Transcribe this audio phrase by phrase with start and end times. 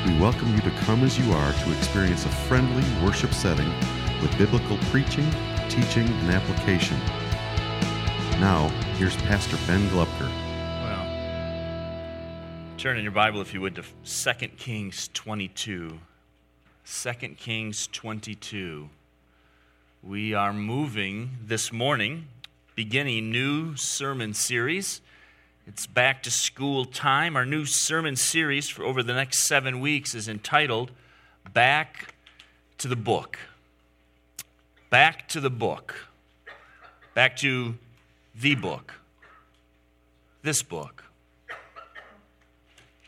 [0.07, 3.69] We welcome you to come as you are to experience a friendly worship setting
[4.23, 5.29] with biblical preaching,
[5.69, 6.99] teaching, and application.
[8.43, 10.29] Now, here's Pastor Ben Glupker.
[10.83, 11.07] Well,
[12.77, 15.97] turn in your Bible, if you would, to 2 Kings 22.
[16.85, 18.89] 2 Kings 22.
[20.03, 22.27] We are moving this morning,
[22.75, 24.99] beginning new sermon series.
[25.65, 27.37] It's back to school time.
[27.37, 30.91] Our new sermon series for over the next seven weeks is entitled
[31.53, 32.13] Back
[32.79, 33.39] to the Book.
[34.89, 36.09] Back to the Book.
[37.13, 37.75] Back to
[38.35, 38.93] the book.
[40.41, 41.03] This book.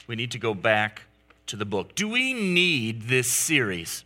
[0.08, 1.04] We need to go back
[1.48, 1.96] to the book.
[1.96, 4.04] Do we need this series?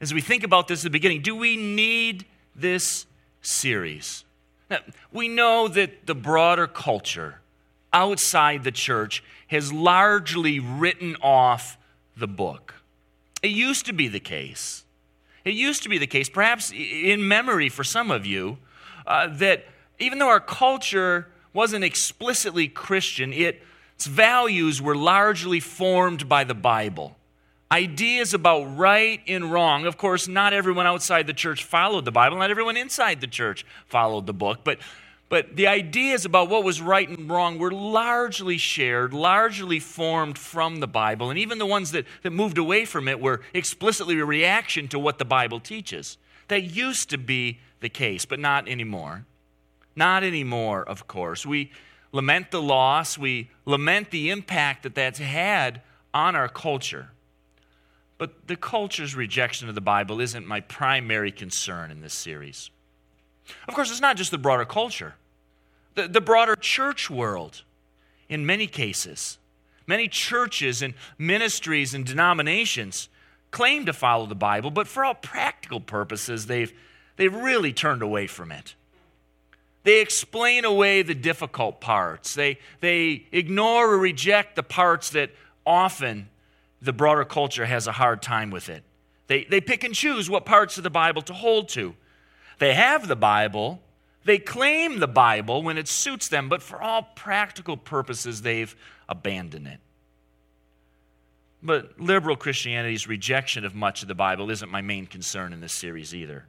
[0.00, 3.06] As we think about this at the beginning, do we need this
[3.42, 4.24] series?
[4.70, 4.78] Now,
[5.12, 7.40] we know that the broader culture
[7.92, 11.78] outside the church has largely written off
[12.16, 12.74] the book.
[13.42, 14.84] It used to be the case.
[15.44, 18.58] It used to be the case, perhaps in memory for some of you,
[19.06, 19.66] uh, that
[19.98, 23.62] even though our culture wasn't explicitly Christian, it,
[23.94, 27.16] its values were largely formed by the Bible.
[27.70, 29.86] Ideas about right and wrong.
[29.86, 33.64] Of course, not everyone outside the church followed the Bible, not everyone inside the church
[33.86, 34.78] followed the book, but,
[35.28, 40.80] but the ideas about what was right and wrong were largely shared, largely formed from
[40.80, 44.24] the Bible, and even the ones that, that moved away from it were explicitly a
[44.24, 46.18] reaction to what the Bible teaches.
[46.48, 49.24] That used to be the case, but not anymore.
[49.96, 51.46] Not anymore, of course.
[51.46, 51.70] We
[52.12, 55.82] lament the loss, we lament the impact that that's had
[56.12, 57.10] on our culture.
[58.18, 62.70] But the culture's rejection of the Bible isn't my primary concern in this series.
[63.68, 65.14] Of course, it's not just the broader culture,
[65.94, 67.62] the, the broader church world,
[68.28, 69.38] in many cases.
[69.86, 73.08] Many churches and ministries and denominations
[73.50, 76.72] claim to follow the Bible, but for all practical purposes, they've,
[77.16, 78.74] they've really turned away from it.
[79.84, 82.34] They explain away the difficult parts.
[82.34, 85.30] They, they ignore or reject the parts that
[85.66, 86.28] often
[86.80, 88.82] the broader culture has a hard time with it.
[89.26, 91.94] They, they pick and choose what parts of the Bible to hold to.
[92.58, 93.80] They have the Bible,
[94.24, 98.74] they claim the Bible when it suits them, but for all practical purposes, they've
[99.08, 99.80] abandoned it.
[101.62, 105.72] But liberal Christianity's rejection of much of the Bible isn't my main concern in this
[105.72, 106.46] series either.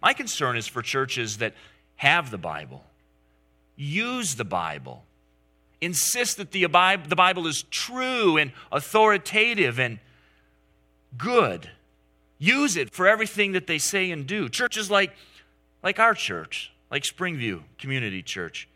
[0.00, 1.54] My concern is for churches that
[2.02, 2.82] have the Bible,
[3.76, 5.04] use the Bible,
[5.80, 10.00] insist that the Bible is true and authoritative and
[11.16, 11.70] good.
[12.40, 14.48] Use it for everything that they say and do.
[14.48, 15.12] Churches like,
[15.84, 18.66] like our church, like Springview Community Church,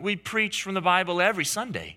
[0.00, 1.96] we preach from the Bible every Sunday.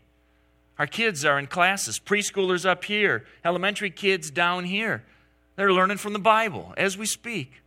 [0.79, 5.03] Our kids are in classes, preschoolers up here, elementary kids down here.
[5.55, 7.61] They're learning from the Bible as we speak.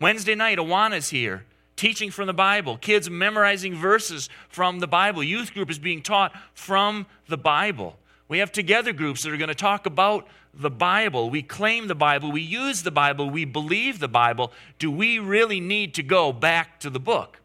[0.00, 1.44] Wednesday night, Awana's here
[1.78, 5.22] teaching from the Bible, kids memorizing verses from the Bible.
[5.22, 7.96] Youth group is being taught from the Bible.
[8.28, 11.30] We have together groups that are going to talk about the Bible.
[11.30, 14.52] We claim the Bible, we use the Bible, we believe the Bible.
[14.78, 17.40] Do we really need to go back to the book?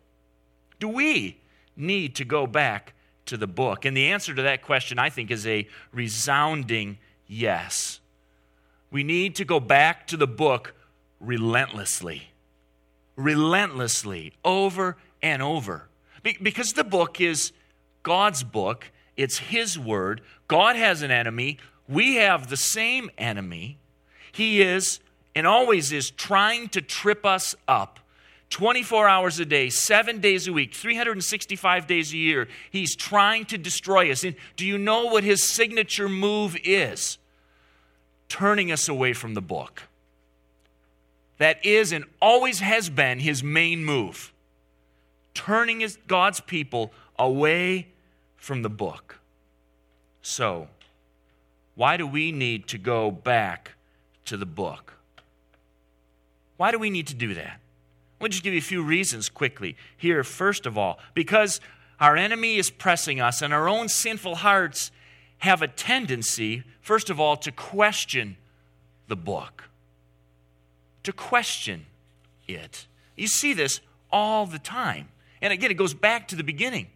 [0.79, 1.37] Do we
[1.77, 2.93] need to go back
[3.27, 3.85] to the book?
[3.85, 7.99] And the answer to that question, I think, is a resounding yes.
[8.91, 10.73] We need to go back to the book
[11.19, 12.32] relentlessly
[13.15, 15.89] relentlessly over and over.
[16.41, 17.51] Because the book is
[18.01, 20.21] God's book, it's His word.
[20.47, 21.57] God has an enemy,
[21.87, 23.77] we have the same enemy.
[24.31, 24.99] He is
[25.35, 27.99] and always is trying to trip us up.
[28.49, 32.47] 24 hours a day, seven days a week, 365 days a year.
[32.69, 34.23] He's trying to destroy us.
[34.23, 37.17] And do you know what his signature move is?
[38.29, 39.83] Turning us away from the book.
[41.43, 44.31] That is and always has been his main move
[45.33, 47.89] turning his, God's people away
[48.37, 49.19] from the book.
[50.21, 50.69] So,
[51.75, 53.73] why do we need to go back
[54.23, 54.93] to the book?
[56.55, 57.59] Why do we need to do that?
[58.21, 59.75] Let me just give you a few reasons quickly.
[59.97, 61.59] Here, first of all, because
[61.99, 64.91] our enemy is pressing us and our own sinful hearts
[65.39, 68.37] have a tendency, first of all, to question
[69.09, 69.65] the book
[71.03, 71.85] to question
[72.47, 72.87] it.
[73.15, 75.09] You see this all the time.
[75.41, 76.87] And again, it goes back to the beginning.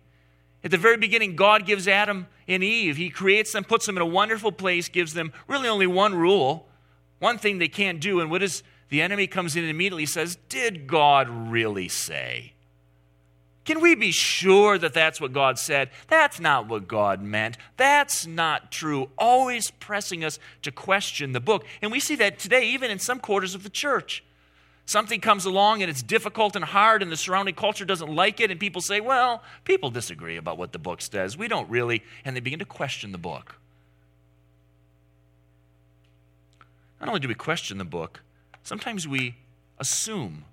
[0.63, 4.01] At the very beginning, God gives Adam and Eve, He creates them, puts them in
[4.01, 6.67] a wonderful place, gives them really only one rule,
[7.19, 8.19] one thing they can't do.
[8.19, 12.53] And what is the enemy comes in and immediately says, Did God really say?
[13.67, 15.89] Can we be sure that that's what God said?
[16.07, 17.57] That's not what God meant.
[17.75, 19.09] That's not true.
[19.17, 21.65] Always pressing us to question the book.
[21.81, 24.23] And we see that today, even in some quarters of the church.
[24.85, 28.51] Something comes along and it's difficult and hard, and the surrounding culture doesn't like it,
[28.51, 31.37] and people say, Well, people disagree about what the book says.
[31.37, 32.03] We don't really.
[32.23, 33.57] And they begin to question the book.
[37.01, 38.21] Not only do we question the book,
[38.63, 39.35] sometimes we
[39.77, 40.45] assume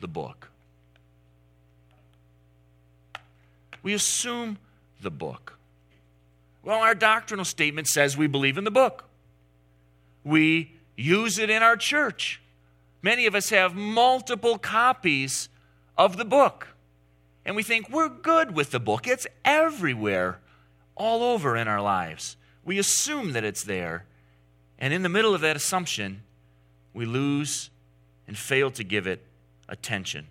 [0.00, 0.50] the book.
[3.86, 4.58] We assume
[5.00, 5.58] the book.
[6.64, 9.04] Well, our doctrinal statement says we believe in the book.
[10.24, 12.40] We use it in our church.
[13.00, 15.48] Many of us have multiple copies
[15.96, 16.66] of the book.
[17.44, 19.06] And we think we're good with the book.
[19.06, 20.40] It's everywhere,
[20.96, 22.36] all over in our lives.
[22.64, 24.04] We assume that it's there.
[24.80, 26.22] And in the middle of that assumption,
[26.92, 27.70] we lose
[28.26, 29.22] and fail to give it
[29.68, 30.26] attention.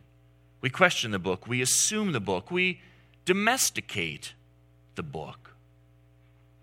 [0.59, 1.47] We question the book.
[1.47, 2.51] We assume the book.
[2.51, 2.81] We
[3.25, 4.33] domesticate
[4.95, 5.51] the book.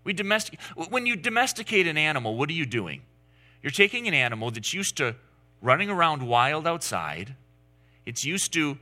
[0.03, 0.59] We domesticate.
[0.89, 3.01] When you domesticate an animal, what are you doing?
[3.61, 5.15] You're taking an animal that's used to
[5.61, 7.35] running around wild outside,
[8.05, 8.77] it's used to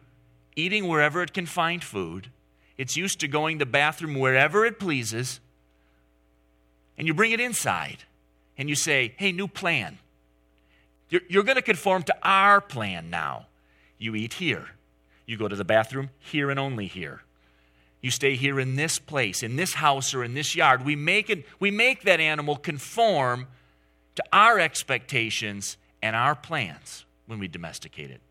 [0.55, 2.29] eating wherever it can find food,
[2.77, 5.39] it's used to going to the bathroom wherever it pleases,
[6.97, 8.03] and you bring it inside
[8.57, 9.97] and you say, hey, new plan.
[11.09, 13.47] You're, you're going to conform to our plan now.
[13.97, 14.69] You eat here.
[15.25, 17.21] You go to the bathroom here and only here.
[18.01, 20.83] You stay here in this place, in this house, or in this yard.
[20.85, 23.47] We make, it, we make that animal conform
[24.15, 28.21] to our expectations and our plans when we domesticate it.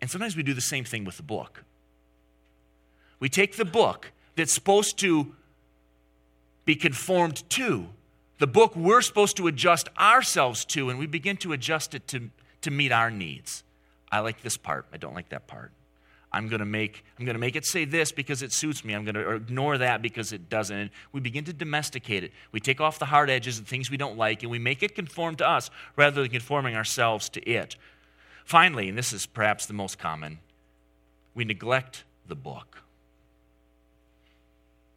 [0.00, 1.64] And sometimes we do the same thing with the book.
[3.18, 5.34] We take the book that's supposed to
[6.64, 7.88] be conformed to,
[8.38, 12.30] the book we're supposed to adjust ourselves to, and we begin to adjust it to,
[12.62, 13.64] to meet our needs.
[14.10, 15.72] I like this part, I don't like that part.
[16.34, 18.92] I'm going to make I'm going to make it say this because it suits me.
[18.92, 20.76] I'm going to ignore that because it doesn't.
[20.76, 22.32] And we begin to domesticate it.
[22.50, 24.96] We take off the hard edges and things we don't like and we make it
[24.96, 27.76] conform to us rather than conforming ourselves to it.
[28.44, 30.40] Finally, and this is perhaps the most common,
[31.36, 32.82] we neglect the book.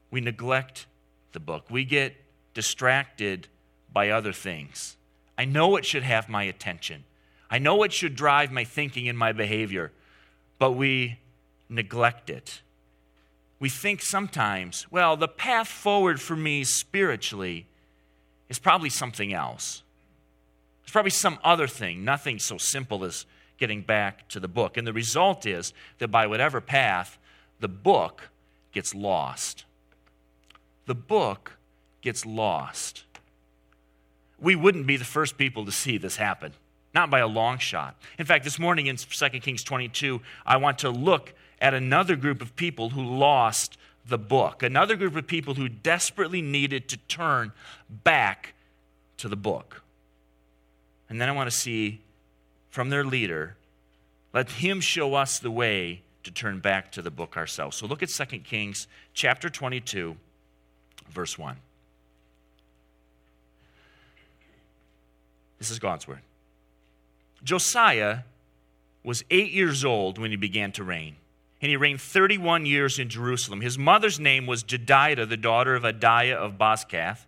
[0.09, 0.87] We neglect
[1.33, 1.65] the book.
[1.69, 2.15] We get
[2.55, 3.47] distracted
[3.93, 4.97] by other things.
[5.37, 7.03] I know it should have my attention.
[7.51, 9.91] I know it should drive my thinking and my behavior,
[10.57, 11.19] but we
[11.69, 12.61] neglect it.
[13.59, 17.65] We think sometimes, well, the path forward for me spiritually
[18.49, 19.83] is probably something else.
[20.83, 23.25] It's probably some other thing, nothing so simple as
[23.57, 24.77] getting back to the book.
[24.77, 27.17] And the result is that by whatever path,
[27.59, 28.29] the book
[28.71, 29.65] gets lost.
[30.85, 31.57] The book
[32.01, 33.03] gets lost.
[34.39, 36.53] We wouldn't be the first people to see this happen,
[36.93, 37.95] not by a long shot.
[38.19, 42.41] In fact, this morning in 2 Kings 22, I want to look at another group
[42.41, 43.77] of people who lost
[44.07, 47.51] the book, another group of people who desperately needed to turn
[47.89, 48.53] back
[49.17, 49.83] to the book.
[51.09, 52.01] And then I want to see
[52.69, 53.55] from their leader,
[54.33, 57.77] let him show us the way to turn back to the book ourselves.
[57.77, 60.15] So look at 2 Kings chapter 22,
[61.09, 61.55] verse 1.
[65.57, 66.19] This is God's word.
[67.43, 68.19] Josiah
[69.03, 71.15] was eight years old when he began to reign
[71.61, 73.61] and he reigned 31 years in Jerusalem.
[73.61, 77.25] His mother's name was Jedidah, the daughter of Adaiah of Bozkath,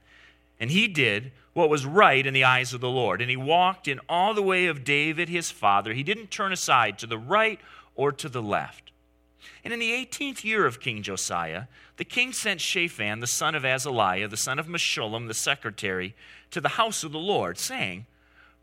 [0.60, 3.22] and he did what was right in the eyes of the Lord.
[3.22, 5.94] And he walked in all the way of David his father.
[5.94, 7.60] He didn't turn aside to the right
[7.96, 8.92] or to the left.
[9.64, 11.64] And in the 18th year of King Josiah,
[11.98, 16.16] the king sent Shaphan, the son of Azaliah, the son of Meshullam, the secretary,
[16.52, 18.06] to the house of the Lord, saying,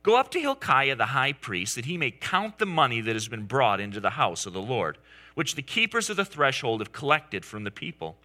[0.03, 3.29] Go up to Hilkiah the high priest, that he may count the money that has
[3.29, 4.97] been brought into the house of the Lord
[5.37, 8.17] which the keepers of the threshold have collected from the people.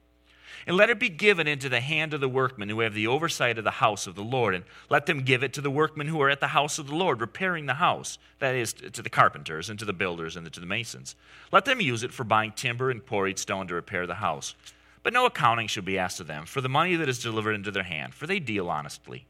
[0.66, 3.58] And let it be given into the hand of the workmen who have the oversight
[3.58, 4.56] of the house of the Lord.
[4.56, 6.96] And let them give it to the workmen who are at the house of the
[6.96, 8.18] Lord, repairing the house.
[8.40, 11.16] That is, to the carpenters and to the builders and to the masons.
[11.52, 14.56] Let them use it for buying timber and quarried stone to repair the house.
[15.04, 17.72] But no accounting should be asked of them for the money that is delivered into
[17.72, 19.26] their hand, for they deal honestly.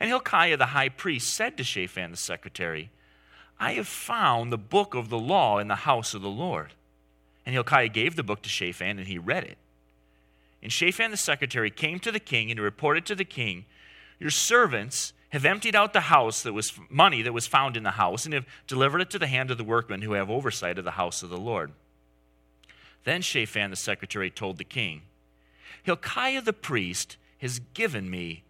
[0.00, 2.90] And Hilkiah the high priest said to Shaphan the secretary,
[3.58, 6.72] I have found the book of the law in the house of the Lord.
[7.46, 9.58] And Hilkiah gave the book to Shaphan, and he read it.
[10.62, 13.66] And Shaphan the secretary came to the king and reported to the king,
[14.18, 17.92] Your servants have emptied out the house that was money that was found in the
[17.92, 20.84] house, and have delivered it to the hand of the workmen who have oversight of
[20.84, 21.72] the house of the Lord.
[23.04, 25.02] Then Shaphan the secretary told the king,
[25.82, 28.42] Hilkiah the priest has given me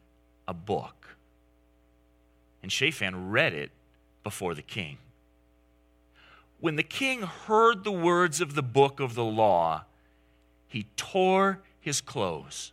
[0.47, 1.17] a book.
[2.63, 3.73] And Shaphan read it
[4.25, 4.99] before the king.
[6.59, 9.85] When the king heard the words of the book of the law,
[10.67, 12.73] he tore his clothes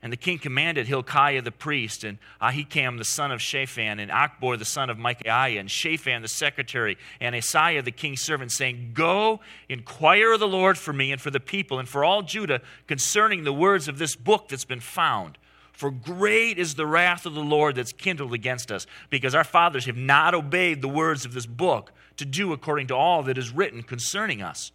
[0.00, 4.56] and the king commanded Hilkiah the priest, and Ahikam the son of Shaphan, and Achbor
[4.56, 9.40] the son of Micaiah, and Shaphan the secretary, and Asaiah the king's servant, saying, Go,
[9.68, 13.42] inquire of the Lord for me and for the people, and for all Judah concerning
[13.42, 15.36] the words of this book that's been found.
[15.78, 19.86] For great is the wrath of the Lord that's kindled against us, because our fathers
[19.86, 23.52] have not obeyed the words of this book to do according to all that is
[23.52, 24.72] written concerning us.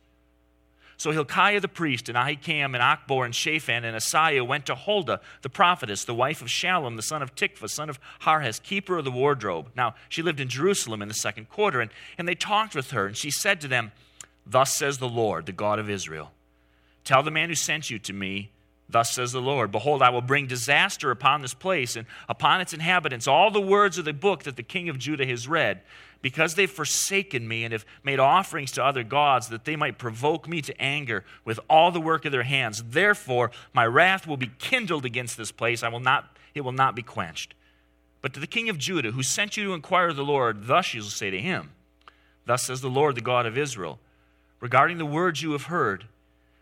[0.95, 5.19] So Hilkiah the priest, and Ahikam, and Achbor, and Shaphan, and Asaiah went to Huldah,
[5.41, 9.03] the prophetess, the wife of Shallum, the son of Tikvah, son of Harhas, keeper of
[9.03, 9.71] the wardrobe.
[9.75, 13.07] Now, she lived in Jerusalem in the second quarter, and, and they talked with her,
[13.07, 13.91] and she said to them,
[14.45, 16.31] Thus says the Lord, the God of Israel
[17.03, 18.52] Tell the man who sent you to me,
[18.93, 22.73] Thus says the Lord Behold, I will bring disaster upon this place and upon its
[22.73, 25.81] inhabitants all the words of the book that the king of Judah has read
[26.21, 30.47] because they've forsaken me and have made offerings to other gods, that they might provoke
[30.47, 32.83] me to anger with all the work of their hands.
[32.87, 35.81] Therefore, my wrath will be kindled against this place.
[35.81, 37.55] I will not, it will not be quenched.
[38.21, 40.93] But to the king of Judah, who sent you to inquire of the Lord, thus
[40.93, 41.71] you shall say to him,
[42.45, 43.99] Thus says the Lord, the God of Israel,
[44.61, 46.05] regarding the words you have heard,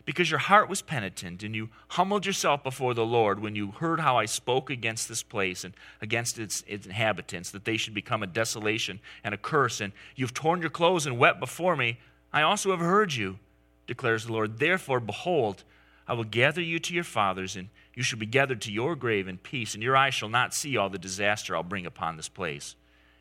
[0.04, 4.00] because your heart was penitent and you humbled yourself before the Lord when you heard
[4.00, 8.22] how I spoke against this place and against its, its, inhabitants, that they should become
[8.22, 11.98] a desolation and a curse, and you've torn your clothes and wept before me,
[12.32, 13.38] I also have heard you,
[13.86, 14.58] declares the Lord.
[14.58, 15.64] Therefore, behold,
[16.08, 19.28] I will gather you to your fathers, and you shall be gathered to your grave
[19.28, 22.28] in peace, and your eyes shall not see all the disaster I'll bring upon this
[22.28, 22.74] place.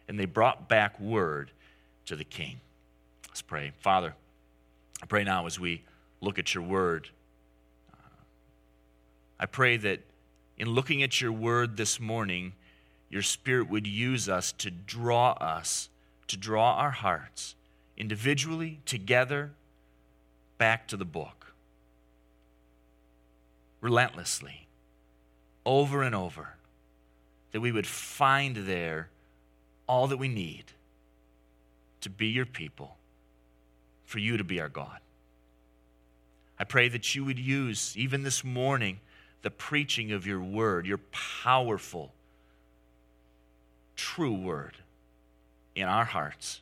[0.08, 1.52] And they brought back word
[2.06, 2.60] to the king.
[3.28, 3.72] Let's pray.
[3.80, 4.16] Father,
[5.02, 5.84] I pray now as we
[6.22, 7.10] look at your word.
[7.92, 7.98] Uh,
[9.40, 10.00] I pray that
[10.58, 12.54] in looking at your word this morning,
[13.10, 15.90] your spirit would use us to draw us,
[16.28, 17.56] to draw our hearts
[17.98, 19.52] individually, together,
[20.58, 21.54] back to the book.
[23.82, 24.68] Relentlessly,
[25.66, 26.56] over and over,
[27.52, 29.10] that we would find there
[29.88, 30.66] all that we need
[32.02, 32.96] to be your people,
[34.06, 35.00] for you to be our God.
[36.62, 39.00] I pray that you would use, even this morning,
[39.42, 42.14] the preaching of your word, your powerful,
[43.96, 44.78] true word
[45.74, 46.62] in our hearts,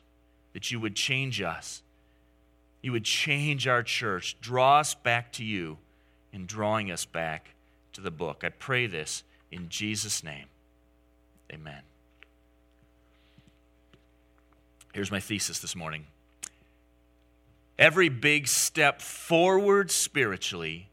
[0.54, 1.82] that you would change us.
[2.80, 5.76] You would change our church, draw us back to you,
[6.32, 7.50] and drawing us back
[7.92, 8.42] to the book.
[8.42, 10.46] I pray this in Jesus' name.
[11.52, 11.82] Amen.
[14.94, 16.06] Here's my thesis this morning.
[17.80, 20.90] Every big step forward spiritually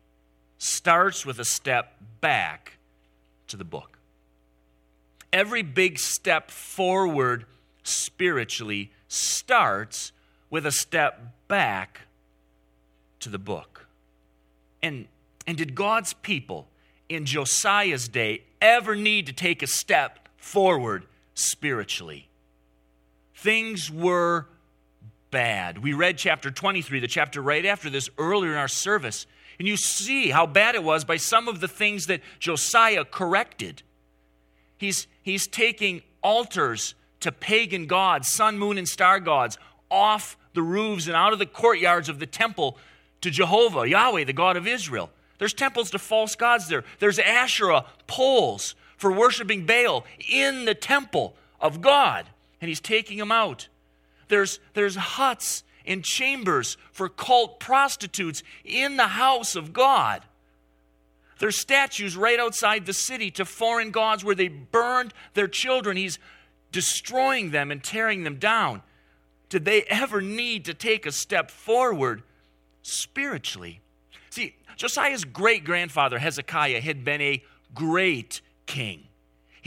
[0.57, 2.77] starts with a step back
[3.49, 3.99] to the book.
[5.33, 7.45] Every big step forward
[7.83, 10.13] spiritually starts
[10.49, 12.03] with a step back
[13.19, 13.87] to the book.
[14.81, 15.07] And,
[15.45, 16.69] and did God's people
[17.09, 22.29] in Josiah's day ever need to take a step forward spiritually?
[23.35, 24.47] Things were
[25.31, 25.79] bad.
[25.79, 29.27] We read chapter 23, the chapter right after this, earlier in our service.
[29.59, 33.81] And you see how bad it was by some of the things that Josiah corrected.
[34.77, 39.57] He's, he's taking altars to pagan gods, sun, moon, and star gods,
[39.89, 42.77] off the roofs and out of the courtyards of the temple
[43.21, 45.09] to Jehovah, Yahweh, the God of Israel.
[45.39, 46.83] There's temples to false gods there.
[46.99, 52.25] There's Asherah poles for worshiping Baal in the temple of God.
[52.59, 53.67] And he's taking them out.
[54.27, 60.23] There's, there's huts and chambers for cult prostitutes in the house of God.
[61.39, 65.95] There's statues right outside the city to foreign gods where they burned their children.
[65.97, 66.19] He's
[66.71, 68.81] destroying them and tearing them down.
[69.49, 72.23] Did they ever need to take a step forward
[72.81, 73.79] spiritually?
[74.29, 77.43] See, Josiah's great grandfather, Hezekiah, had been a
[77.73, 79.06] great king.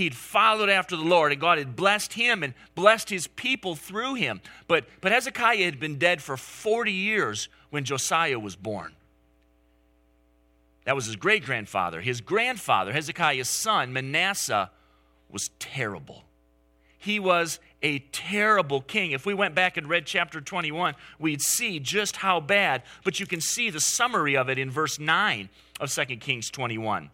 [0.01, 4.15] He'd followed after the Lord, and God had blessed him and blessed his people through
[4.15, 4.41] him.
[4.67, 8.93] But, but Hezekiah had been dead for 40 years when Josiah was born.
[10.87, 12.01] That was his great grandfather.
[12.01, 14.71] His grandfather, Hezekiah's son, Manasseh,
[15.31, 16.25] was terrible.
[16.97, 19.11] He was a terrible king.
[19.13, 23.27] If we went back and read chapter 21, we'd see just how bad, but you
[23.27, 27.11] can see the summary of it in verse 9 of 2 Kings 21.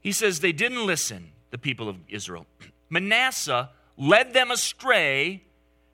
[0.00, 2.46] He says they didn't listen, the people of Israel.
[2.90, 5.42] Manasseh led them astray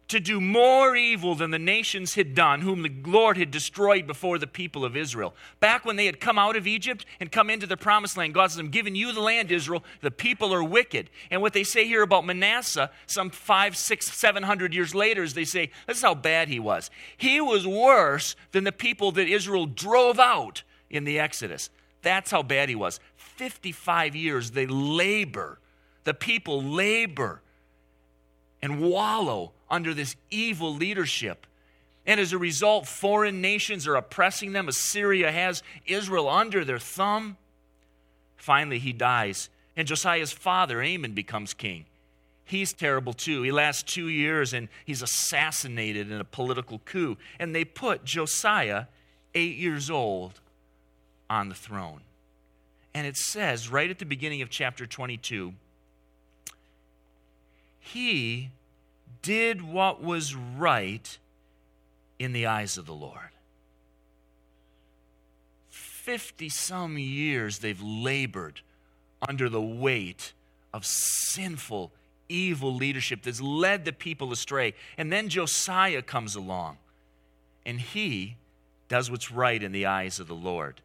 [0.08, 4.38] to do more evil than the nations had done, whom the Lord had destroyed before
[4.38, 5.34] the people of Israel.
[5.60, 8.50] Back when they had come out of Egypt and come into the promised land, God
[8.50, 9.82] says, I'm giving you the land, Israel.
[10.02, 11.08] The people are wicked.
[11.30, 15.34] And what they say here about Manasseh, some five, six, seven hundred years later, is
[15.34, 16.90] they say, This is how bad he was.
[17.16, 21.70] He was worse than the people that Israel drove out in the Exodus.
[22.04, 23.00] That's how bad he was.
[23.16, 25.58] 55 years they labor.
[26.04, 27.40] The people labor
[28.62, 31.46] and wallow under this evil leadership.
[32.06, 34.68] And as a result, foreign nations are oppressing them.
[34.68, 37.38] Assyria has Israel under their thumb.
[38.36, 41.86] Finally, he dies, and Josiah's father, Amon, becomes king.
[42.44, 43.42] He's terrible too.
[43.42, 47.16] He lasts two years and he's assassinated in a political coup.
[47.38, 48.84] And they put Josiah,
[49.34, 50.40] eight years old,
[51.28, 52.00] on the throne.
[52.94, 55.54] And it says right at the beginning of chapter 22
[57.84, 58.48] he
[59.20, 61.18] did what was right
[62.18, 63.30] in the eyes of the Lord.
[65.70, 68.60] 50 some years they've labored
[69.26, 70.32] under the weight
[70.72, 71.92] of sinful,
[72.28, 74.74] evil leadership that's led the people astray.
[74.96, 76.78] And then Josiah comes along
[77.66, 78.36] and he
[78.88, 80.80] does what's right in the eyes of the Lord.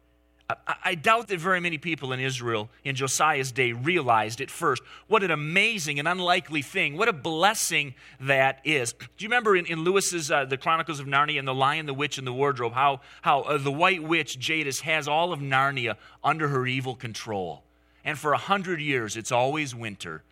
[0.84, 5.22] I doubt that very many people in Israel in Josiah's day realized at first what
[5.22, 8.92] an amazing and unlikely thing, what a blessing that is.
[8.92, 11.94] Do you remember in, in Lewis's uh, The Chronicles of Narnia and The Lion, the
[11.94, 15.96] Witch, and the Wardrobe, how, how uh, the White Witch, Jadis, has all of Narnia
[16.24, 17.62] under her evil control?
[18.04, 20.22] And for a hundred years, it's always winter,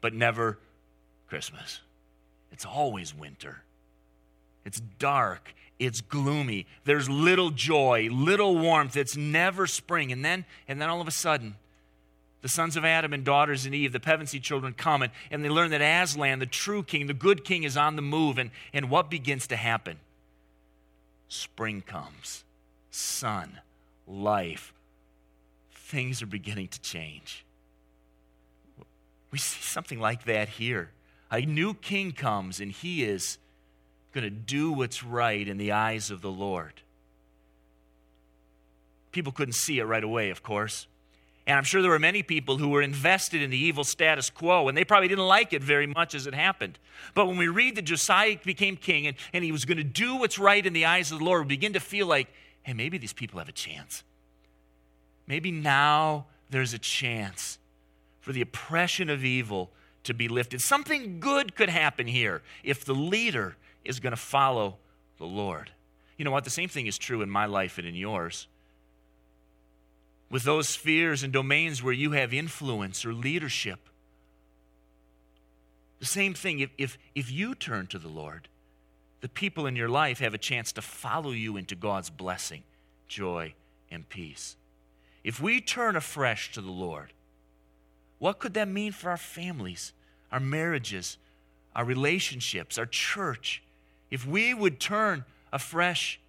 [0.00, 0.58] but never
[1.28, 1.80] Christmas.
[2.52, 3.62] It's always winter.
[4.64, 6.66] It's dark it's gloomy.
[6.84, 8.96] There's little joy, little warmth.
[8.96, 10.12] It's never spring.
[10.12, 11.56] And then, and then all of a sudden,
[12.42, 15.48] the sons of Adam and daughters of Eve, the Pevensey children, come and, and they
[15.48, 18.36] learn that Aslan, the true king, the good king, is on the move.
[18.36, 19.96] And, and what begins to happen?
[21.28, 22.44] Spring comes,
[22.90, 23.60] sun,
[24.06, 24.74] life.
[25.72, 27.44] Things are beginning to change.
[29.30, 30.90] We see something like that here.
[31.30, 33.38] A new king comes, and he is
[34.12, 36.82] going to do what's right in the eyes of the Lord.
[39.12, 40.86] People couldn't see it right away, of course.
[41.46, 44.68] And I'm sure there were many people who were invested in the evil status quo,
[44.68, 46.78] and they probably didn't like it very much as it happened.
[47.14, 50.16] But when we read that Josiah became king and, and he was going to do
[50.16, 52.28] what's right in the eyes of the Lord, we begin to feel like,
[52.62, 54.04] hey, maybe these people have a chance.
[55.26, 57.58] Maybe now there's a chance
[58.20, 59.70] for the oppression of evil
[60.04, 60.60] to be lifted.
[60.60, 64.76] Something good could happen here if the leader is going to follow
[65.18, 65.70] the Lord.
[66.16, 66.44] You know what?
[66.44, 68.46] The same thing is true in my life and in yours.
[70.30, 73.80] With those spheres and domains where you have influence or leadership,
[75.98, 78.48] the same thing, if, if, if you turn to the Lord,
[79.20, 82.62] the people in your life have a chance to follow you into God's blessing,
[83.06, 83.54] joy,
[83.90, 84.56] and peace.
[85.22, 87.12] If we turn afresh to the Lord,
[88.18, 89.92] what could that mean for our families,
[90.32, 91.18] our marriages,
[91.74, 93.62] our relationships, our church,
[94.10, 96.20] if we would turn afresh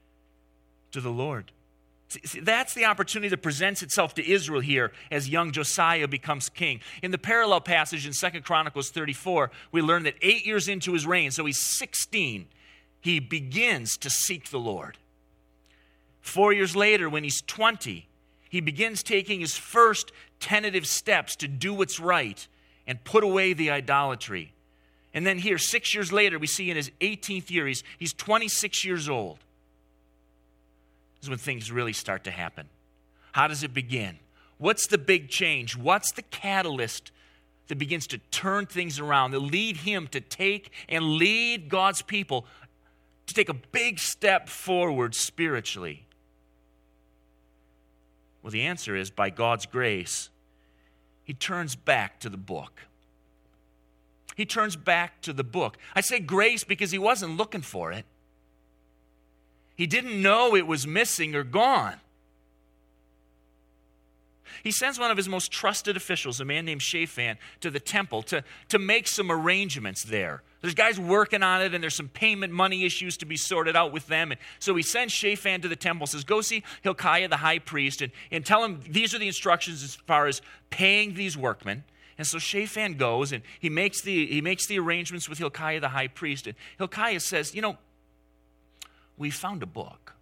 [0.91, 1.51] to the Lord.
[2.09, 6.81] See, that's the opportunity that presents itself to Israel here as young Josiah becomes king.
[7.01, 11.07] In the parallel passage in Second Chronicles 34, we learn that eight years into his
[11.07, 12.47] reign, so he's 16,
[12.99, 14.97] he begins to seek the Lord.
[16.19, 18.07] Four years later, when he's 20,
[18.49, 22.45] he begins taking his first tentative steps to do what's right
[22.85, 24.51] and put away the idolatry.
[25.13, 28.85] And then here, six years later, we see in his 18th year, he's, he's 26
[28.85, 29.39] years old.
[31.15, 32.67] This is when things really start to happen.
[33.33, 34.17] How does it begin?
[34.57, 35.75] What's the big change?
[35.75, 37.11] What's the catalyst
[37.67, 42.45] that begins to turn things around, that lead him to take and lead God's people
[43.27, 46.05] to take a big step forward spiritually?
[48.43, 50.29] Well, the answer is by God's grace,
[51.23, 52.81] he turns back to the book.
[54.41, 55.77] He turns back to the book.
[55.93, 58.05] I say grace because he wasn't looking for it.
[59.75, 61.97] He didn't know it was missing or gone.
[64.63, 68.23] He sends one of his most trusted officials, a man named Shaphan, to the temple
[68.23, 70.41] to, to make some arrangements there.
[70.61, 73.93] There's guys working on it, and there's some payment money issues to be sorted out
[73.93, 74.31] with them.
[74.31, 78.01] And so he sends Shaphan to the temple, says, Go see Hilkiah the high priest,
[78.01, 81.83] and, and tell him these are the instructions as far as paying these workmen.
[82.21, 85.89] And so Shaphan goes and he makes the, he makes the arrangements with Hilkiah the
[85.89, 86.45] high priest.
[86.45, 87.79] And Hilkiah says, You know,
[89.17, 90.13] we found a book.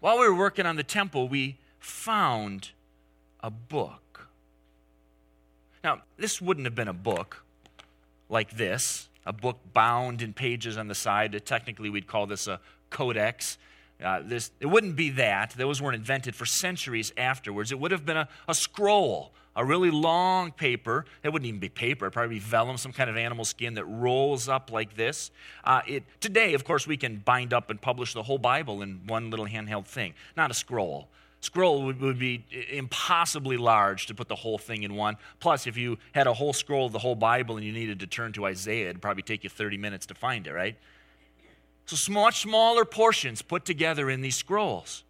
[0.00, 2.70] While we were working on the temple, we found
[3.38, 4.26] a book.
[5.84, 7.44] Now, this wouldn't have been a book
[8.28, 9.08] like this.
[9.24, 11.40] a book bound in pages on the side.
[11.46, 12.58] Technically, we'd call this a
[12.90, 13.58] codex.
[14.02, 15.54] Uh, this, it wouldn't be that.
[15.56, 17.70] Those weren't invented for centuries afterwards.
[17.70, 21.04] It would have been a, a scroll, a really long paper.
[21.22, 23.84] It wouldn't even be paper, it'd probably be vellum, some kind of animal skin that
[23.84, 25.30] rolls up like this.
[25.64, 29.00] Uh, it, today, of course, we can bind up and publish the whole Bible in
[29.06, 31.08] one little handheld thing, not a scroll.
[31.40, 35.16] Scroll would, would be impossibly large to put the whole thing in one.
[35.40, 38.06] Plus, if you had a whole scroll of the whole Bible and you needed to
[38.06, 40.76] turn to Isaiah, it'd probably take you 30 minutes to find it, right?
[41.86, 45.02] So much smaller portions put together in these scrolls.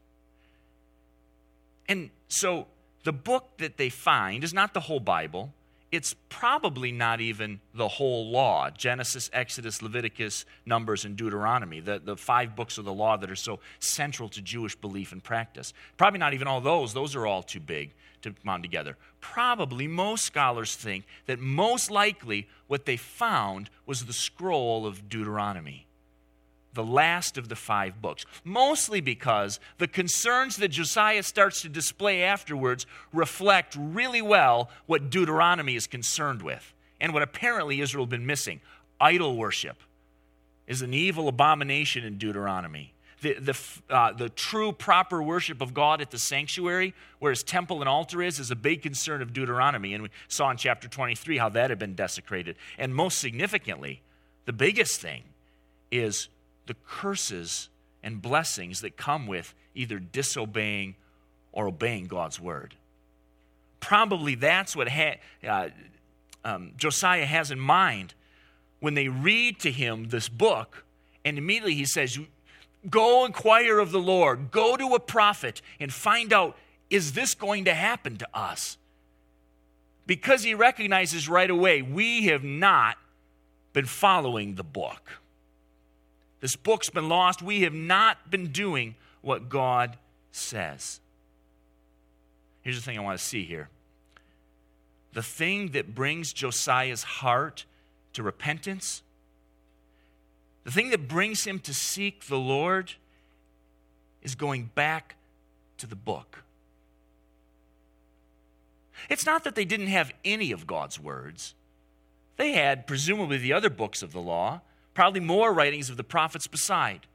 [1.86, 2.66] And so
[3.04, 5.52] the book that they find is not the whole Bible.
[5.90, 12.16] It's probably not even the whole law Genesis, Exodus, Leviticus, Numbers, and Deuteronomy, the, the
[12.16, 15.74] five books of the law that are so central to Jewish belief and practice.
[15.98, 18.96] Probably not even all those, those are all too big to bond together.
[19.20, 25.86] Probably most scholars think that most likely what they found was the scroll of Deuteronomy
[26.74, 32.22] the last of the five books, mostly because the concerns that Josiah starts to display
[32.22, 38.26] afterwards reflect really well what Deuteronomy is concerned with and what apparently Israel had been
[38.26, 38.60] missing.
[39.00, 39.76] Idol worship
[40.66, 42.94] is an evil abomination in Deuteronomy.
[43.20, 43.58] The, the,
[43.88, 48.20] uh, the true, proper worship of God at the sanctuary, where his temple and altar
[48.20, 49.94] is, is a big concern of Deuteronomy.
[49.94, 52.56] And we saw in chapter 23 how that had been desecrated.
[52.78, 54.00] And most significantly,
[54.44, 55.22] the biggest thing
[55.92, 56.28] is
[56.72, 57.68] the curses
[58.02, 60.94] and blessings that come with either disobeying
[61.52, 62.74] or obeying God's word.
[63.78, 65.68] Probably that's what ha- uh,
[66.46, 68.14] um, Josiah has in mind
[68.80, 70.84] when they read to him this book,
[71.26, 72.18] and immediately he says,
[72.88, 76.56] Go inquire of the Lord, go to a prophet, and find out,
[76.88, 78.78] is this going to happen to us?
[80.06, 82.96] Because he recognizes right away, we have not
[83.74, 85.21] been following the book.
[86.42, 87.40] This book's been lost.
[87.40, 89.96] We have not been doing what God
[90.32, 91.00] says.
[92.62, 93.70] Here's the thing I want to see here
[95.12, 97.64] the thing that brings Josiah's heart
[98.14, 99.02] to repentance,
[100.64, 102.94] the thing that brings him to seek the Lord,
[104.22, 105.14] is going back
[105.78, 106.42] to the book.
[109.08, 111.54] It's not that they didn't have any of God's words.
[112.36, 114.62] They had, presumably, the other books of the law
[114.94, 117.06] probably more writings of the prophets beside.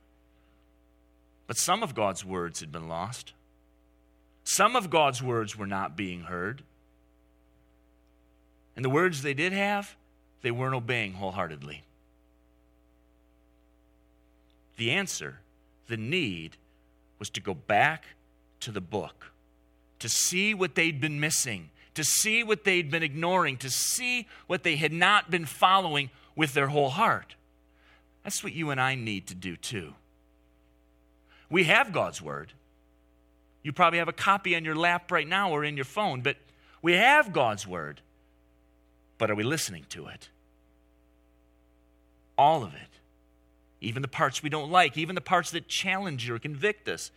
[1.47, 3.33] But some of God's words had been lost.
[4.43, 6.63] Some of God's words were not being heard.
[8.75, 9.95] And the words they did have,
[10.41, 11.83] they weren't obeying wholeheartedly.
[14.77, 15.39] The answer,
[15.87, 16.57] the need,
[17.19, 18.05] was to go back
[18.59, 19.31] to the book,
[19.99, 24.63] to see what they'd been missing, to see what they'd been ignoring, to see what
[24.63, 27.35] they had not been following with their whole heart.
[28.27, 29.93] That's what you and I need to do too.
[31.49, 32.51] We have God's Word.
[33.63, 36.35] You probably have a copy on your lap right now or in your phone, but
[36.81, 38.01] we have God's Word.
[39.17, 40.27] But are we listening to it?
[42.37, 42.99] All of it.
[43.79, 47.11] Even the parts we don't like, even the parts that challenge or convict us,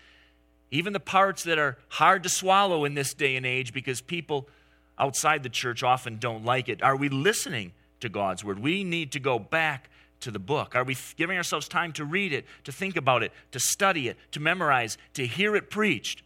[0.71, 4.49] even the parts that are hard to swallow in this day and age because people
[4.97, 6.85] outside the church often don't like it.
[6.85, 8.61] Are we listening to God's Word?
[8.61, 9.91] We need to go back
[10.21, 10.75] to the book?
[10.75, 14.17] Are we giving ourselves time to read it, to think about it, to study it,
[14.33, 16.23] to memorize, to hear it preached?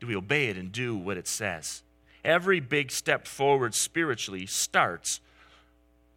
[0.00, 1.82] Do we obey it and do what it says?
[2.24, 5.20] Every big step forward spiritually starts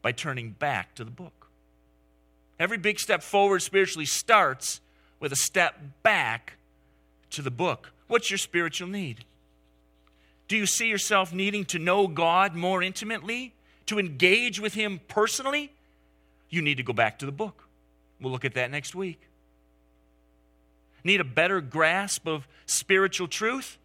[0.02, 1.48] by turning back to the book.
[2.60, 4.82] Every big step forward spiritually starts
[5.20, 6.58] with a step back
[7.32, 7.92] to the book.
[8.08, 9.26] What's your spiritual need?
[10.48, 13.54] Do you see yourself needing to know God more intimately,
[13.86, 15.72] to engage with Him personally?
[16.52, 17.64] You need to go back to the book.
[18.20, 19.20] We'll look at that next week.
[21.04, 23.80] Need a better grasp of spiritual truth?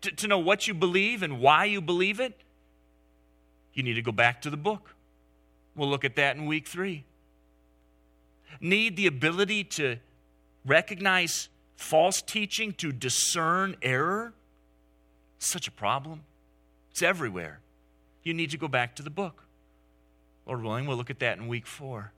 [0.00, 2.40] To, to know what you believe and why you believe it?
[3.74, 4.94] You need to go back to the book.
[5.76, 7.04] We'll look at that in week three.
[8.60, 9.98] Need the ability to
[10.66, 14.32] recognize false teaching, to discern error?
[15.38, 16.22] Such a problem.
[16.90, 17.60] It's everywhere.
[18.24, 19.44] You need to go back to the book.
[20.48, 22.12] Lord willing, we'll look at that in week four.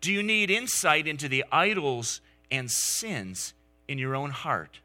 [0.00, 3.54] Do you need insight into the idols and sins
[3.88, 4.80] in your own heart?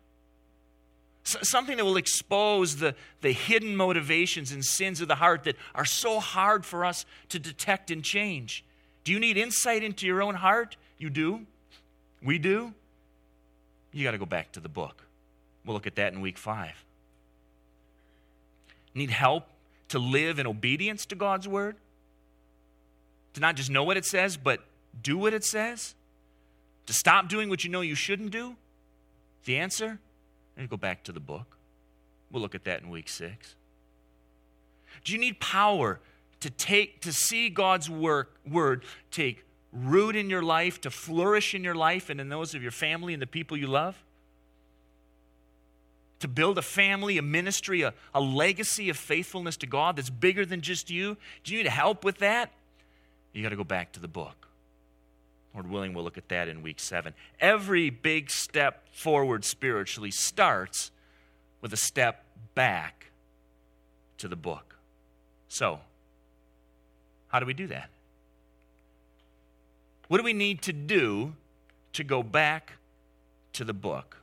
[1.25, 5.85] something that will expose the, the hidden motivations and sins of the heart that are
[5.85, 8.63] so hard for us to detect and change.
[9.03, 10.75] Do you need insight into your own heart?
[10.97, 11.45] You do.
[12.21, 12.73] We do.
[13.91, 15.03] You got to go back to the book.
[15.65, 16.83] We'll look at that in week five.
[18.93, 19.47] Need help
[19.89, 21.75] to live in obedience to God's word?
[23.33, 24.61] To not just know what it says, but
[25.01, 25.95] do what it says?
[26.85, 28.55] To stop doing what you know you shouldn't do?
[29.45, 29.99] The answer?
[30.57, 31.57] And go back to the book.
[32.31, 33.55] We'll look at that in week six.
[35.03, 35.99] Do you need power
[36.39, 41.63] to take to see God's work word take root in your life, to flourish in
[41.63, 43.95] your life and in those of your family and the people you love?
[46.19, 50.45] To build a family, a ministry, a, a legacy of faithfulness to God that's bigger
[50.45, 51.17] than just you?
[51.43, 52.51] Do you need help with that?
[53.33, 54.47] You got to go back to the book.
[55.53, 57.13] Lord willing, we'll look at that in week seven.
[57.39, 60.91] Every big step forward spiritually starts
[61.61, 62.23] with a step
[62.55, 63.11] back
[64.17, 64.75] to the book.
[65.47, 65.79] So,
[67.27, 67.89] how do we do that?
[70.07, 71.33] What do we need to do
[71.93, 72.73] to go back
[73.53, 74.17] to the book?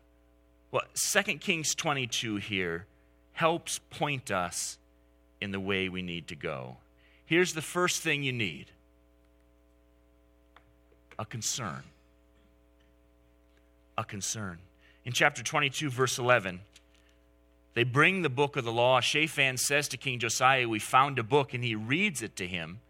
[0.72, 2.86] Well, 2 Kings 22 here
[3.32, 4.78] helps point us
[5.40, 6.76] in the way we need to go.
[7.24, 8.66] Here's the first thing you need
[11.20, 11.82] a concern.
[13.98, 14.58] A concern.
[15.04, 16.60] In chapter 22, verse 11,
[17.74, 19.00] they bring the book of the law.
[19.00, 22.80] Shaphan says to King Josiah, We found a book, and he reads it to him.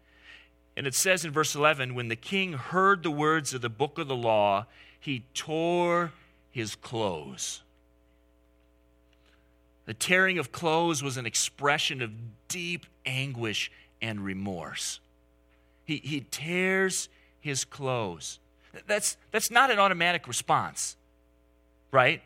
[0.77, 3.99] And it says in verse 11, When the king heard the words of the book
[3.99, 4.65] of the law,
[4.97, 6.13] he tore
[6.51, 7.61] his clothes.
[9.85, 12.11] The tearing of clothes was an expression of
[12.47, 13.69] deep anguish
[14.01, 15.01] and remorse.
[15.83, 17.09] He, he tears
[17.41, 18.39] his clothes.
[18.87, 20.95] That's, that's not an automatic response,
[21.91, 22.21] right?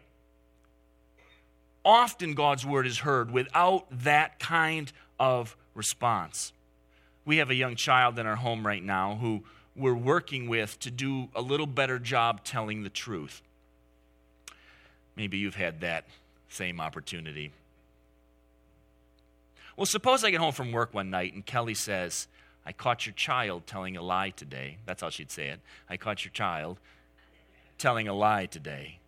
[1.84, 6.52] Often God's word is heard without that kind of response.
[7.26, 9.44] We have a young child in our home right now who
[9.76, 13.42] we're working with to do a little better job telling the truth.
[15.16, 16.06] Maybe you've had that
[16.50, 17.52] same opportunity.
[19.76, 22.28] Well, suppose I get home from work one night and Kelly says,
[22.66, 24.78] I caught your child telling a lie today.
[24.86, 25.60] That's how she'd say it.
[25.90, 26.80] I caught your child
[27.78, 29.00] telling a lie today.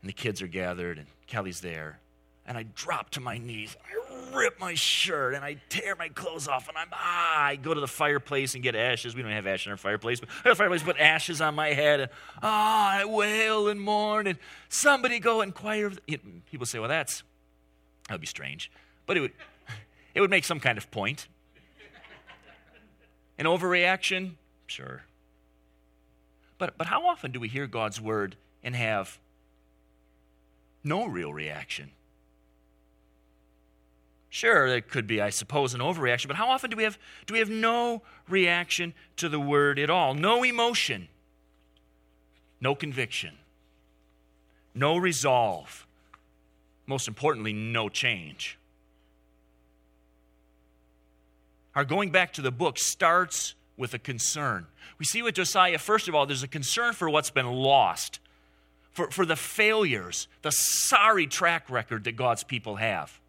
[0.00, 2.00] And the kids are gathered, and Kelly's there.
[2.44, 3.76] And I drop to my knees.
[3.88, 6.68] I rip my shirt and I tear my clothes off.
[6.68, 9.14] And I'm, ah, I go to the fireplace and get ashes.
[9.14, 11.68] We don't have ash in our fireplace, but I have fireplace, put ashes on my
[11.68, 12.00] head.
[12.00, 12.10] And
[12.42, 14.26] ah, I wail and mourn.
[14.26, 15.92] And somebody go inquire.
[16.50, 17.22] People say, well, that's,
[18.08, 18.72] that would be strange.
[19.06, 19.32] But it would,
[20.14, 21.28] it would make some kind of point.
[23.38, 24.32] An overreaction?
[24.66, 25.02] Sure.
[26.58, 29.18] But, but how often do we hear God's word and have
[30.84, 31.90] no real reaction?
[34.32, 37.34] Sure, there could be, I suppose, an overreaction, but how often do we have, do
[37.34, 40.14] we have no reaction to the word at all?
[40.14, 41.08] No emotion,
[42.58, 43.34] no conviction,
[44.74, 45.86] no resolve,
[46.86, 48.56] most importantly, no change.
[51.74, 54.66] Our going back to the book starts with a concern.
[54.98, 58.20] We see with Josiah, first of all, there's a concern for what's been lost,
[58.92, 63.20] for, for the failures, the sorry track record that God's people have,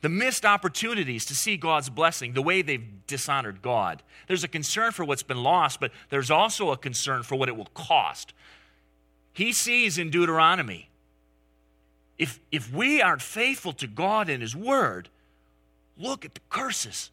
[0.00, 4.02] the missed opportunities to see God's blessing, the way they've dishonored God.
[4.26, 7.56] There's a concern for what's been lost, but there's also a concern for what it
[7.56, 8.32] will cost.
[9.32, 10.88] He sees in Deuteronomy
[12.18, 15.08] if, if we aren't faithful to God and His Word,
[15.98, 17.10] Look at the curses.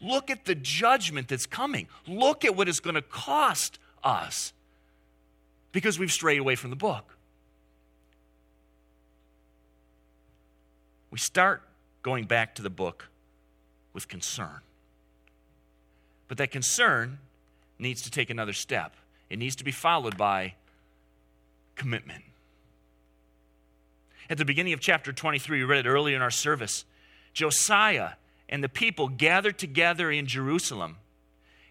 [0.00, 1.88] Look at the judgment that's coming.
[2.06, 4.52] Look at what it's going to cost us
[5.72, 7.16] because we've strayed away from the book.
[11.10, 11.62] We start
[12.02, 13.08] going back to the book
[13.92, 14.60] with concern.
[16.28, 17.18] But that concern
[17.78, 18.94] needs to take another step.
[19.30, 20.54] It needs to be followed by
[21.74, 22.24] commitment.
[24.30, 26.84] At the beginning of chapter 23, we read it earlier in our service.
[27.32, 28.10] Josiah
[28.48, 30.96] and the people gathered together in Jerusalem.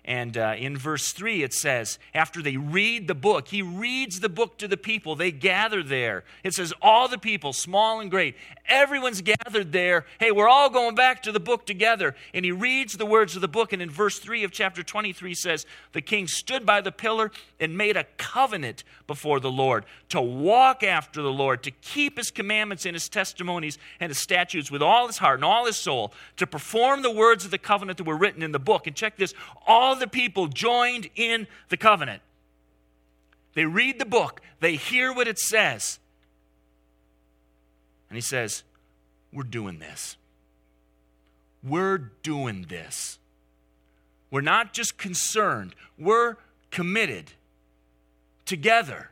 [0.07, 4.29] And uh, in verse 3, it says, after they read the book, he reads the
[4.29, 5.17] book to the people.
[5.17, 6.23] They gather there.
[6.45, 8.37] It says, all the people, small and great,
[8.69, 10.05] everyone's gathered there.
[10.17, 12.15] Hey, we're all going back to the book together.
[12.33, 13.73] And he reads the words of the book.
[13.73, 17.77] And in verse 3 of chapter 23 says, The king stood by the pillar and
[17.77, 22.85] made a covenant before the Lord to walk after the Lord, to keep his commandments
[22.85, 26.47] and his testimonies and his statutes with all his heart and all his soul, to
[26.47, 28.87] perform the words of the covenant that were written in the book.
[28.87, 29.33] And check this
[29.65, 32.21] all the people joined in the covenant.
[33.53, 35.99] They read the book, they hear what it says.
[38.09, 38.63] And he says,
[39.33, 40.17] We're doing this.
[41.63, 43.19] We're doing this.
[44.29, 46.35] We're not just concerned, we're
[46.71, 47.31] committed
[48.45, 49.11] together.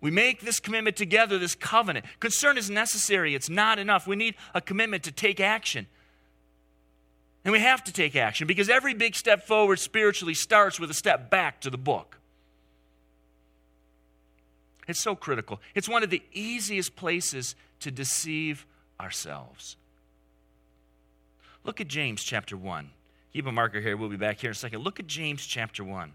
[0.00, 2.06] We make this commitment together, this covenant.
[2.20, 4.06] Concern is necessary, it's not enough.
[4.06, 5.86] We need a commitment to take action.
[7.48, 10.94] And we have to take action because every big step forward spiritually starts with a
[10.94, 12.18] step back to the book.
[14.86, 15.58] It's so critical.
[15.74, 18.66] It's one of the easiest places to deceive
[19.00, 19.78] ourselves.
[21.64, 22.90] Look at James chapter 1.
[23.32, 23.96] Keep a marker here.
[23.96, 24.80] We'll be back here in a second.
[24.80, 26.12] Look at James chapter 1.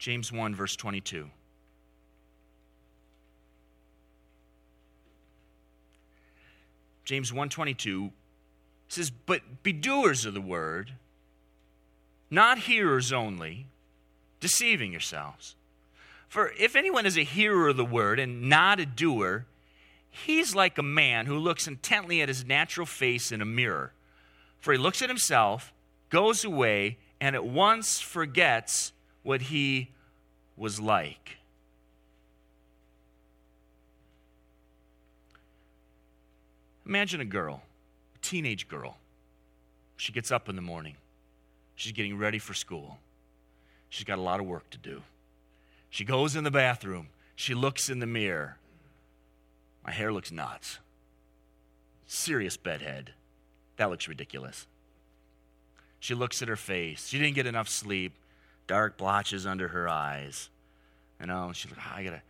[0.00, 1.30] James 1, verse 22.
[7.04, 8.10] James 1:22
[8.88, 10.94] says, "But be doers of the word,
[12.30, 13.66] not hearers only,
[14.38, 15.54] deceiving yourselves.
[16.28, 19.44] For if anyone is a hearer of the word and not a doer,
[20.08, 23.92] he's like a man who looks intently at his natural face in a mirror.
[24.60, 25.74] For he looks at himself,
[26.08, 29.90] goes away, and at once forgets what he
[30.56, 31.38] was like.
[36.86, 37.62] Imagine a girl,
[38.14, 38.96] a teenage girl.
[39.96, 40.96] She gets up in the morning.
[41.76, 42.98] She's getting ready for school.
[43.90, 45.02] She's got a lot of work to do.
[45.88, 47.08] She goes in the bathroom.
[47.36, 48.56] She looks in the mirror.
[49.84, 50.78] My hair looks nuts.
[52.06, 53.12] Serious bedhead.
[53.76, 54.66] That looks ridiculous.
[56.00, 57.08] She looks at her face.
[57.08, 58.12] She didn't get enough sleep.
[58.70, 60.48] Dark blotches under her eyes.
[61.20, 62.22] You know, she's like, oh, I gotta.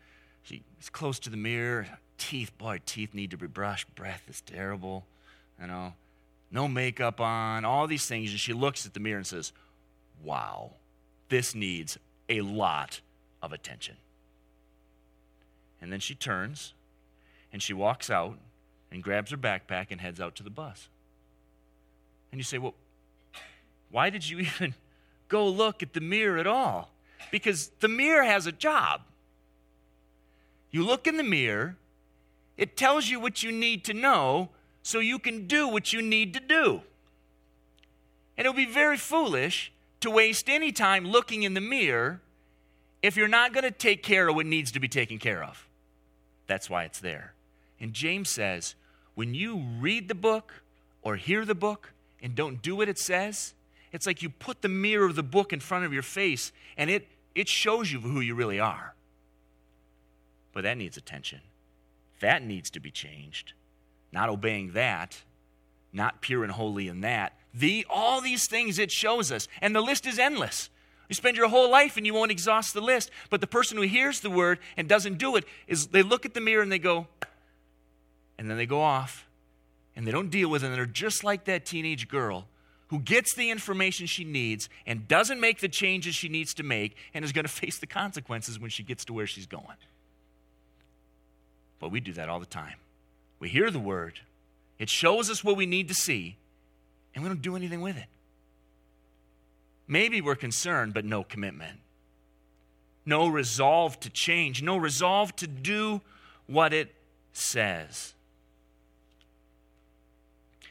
[0.43, 1.87] She's close to the mirror.
[2.17, 3.95] Teeth, boy, teeth need to be brushed.
[3.95, 5.05] Breath is terrible.
[5.61, 5.93] You know,
[6.51, 8.31] no makeup on, all these things.
[8.31, 9.53] And she looks at the mirror and says,
[10.25, 10.71] Wow,
[11.29, 11.99] this needs
[12.31, 13.03] a lot
[13.43, 13.97] of attention.
[15.83, 16.73] And then she turns
[17.53, 18.39] and she walks out
[18.91, 20.89] and grabs her backpack and heads out to the bus.
[22.33, 22.73] And you say, Well,
[23.91, 24.75] why did you even
[25.31, 26.91] go look at the mirror at all?
[27.31, 29.01] Because the mirror has a job.
[30.71, 31.77] You look in the mirror,
[32.59, 34.51] it tells you what you need to know
[34.83, 36.83] so you can do what you need to do.
[38.37, 42.21] And it would be very foolish to waste any time looking in the mirror
[43.03, 45.67] if you're not going to take care of what needs to be taken care of.
[46.47, 47.33] That's why it's there.
[47.81, 48.75] And James says,
[49.15, 50.63] when you read the book
[51.03, 53.55] or hear the book and don't do what it says,
[53.93, 56.91] it's like you put the mirror of the book in front of your face and
[56.91, 58.95] it, it shows you who you really are.
[60.53, 61.41] But that needs attention.
[62.21, 63.53] That needs to be changed.
[64.13, 65.23] Not obeying that,
[65.93, 67.35] not pure and holy in that.
[67.55, 70.71] The, all these things it shows us, and the list is endless.
[71.09, 73.11] You spend your whole life and you won't exhaust the list.
[73.31, 76.35] But the person who hears the word and doesn't do it is they look at
[76.35, 77.09] the mirror and they go,
[78.39, 79.27] and then they go off
[79.97, 80.67] and they don't deal with it.
[80.69, 82.47] And they're just like that teenage girl
[82.91, 86.97] who gets the information she needs and doesn't make the changes she needs to make
[87.15, 89.65] and is going to face the consequences when she gets to where she's going.
[91.79, 92.75] But we do that all the time.
[93.39, 94.21] We hear the word,
[94.79, 96.37] it shows us what we need to see,
[97.15, 98.07] and we don't do anything with it.
[99.87, 101.79] Maybe we're concerned, but no commitment.
[103.07, 106.01] No resolve to change, no resolve to do
[106.47, 106.95] what it
[107.33, 108.15] says.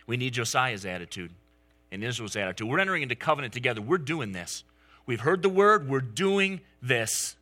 [0.05, 1.32] We need Josiah's attitude
[1.91, 2.67] and Israel's attitude.
[2.67, 3.82] We're entering into covenant together.
[3.82, 4.63] We're doing this.
[5.06, 7.36] We've heard the word, we're doing this.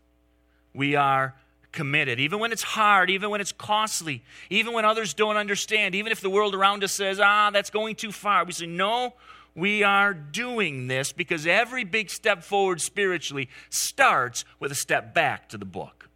[0.74, 1.36] We are
[1.72, 6.12] committed, even when it's hard, even when it's costly, even when others don't understand, even
[6.12, 8.46] if the world around us says, ah, that's going too far.
[8.46, 9.14] We say, no,
[9.54, 15.50] we are doing this because every big step forward spiritually starts with a step back
[15.50, 16.10] to the book.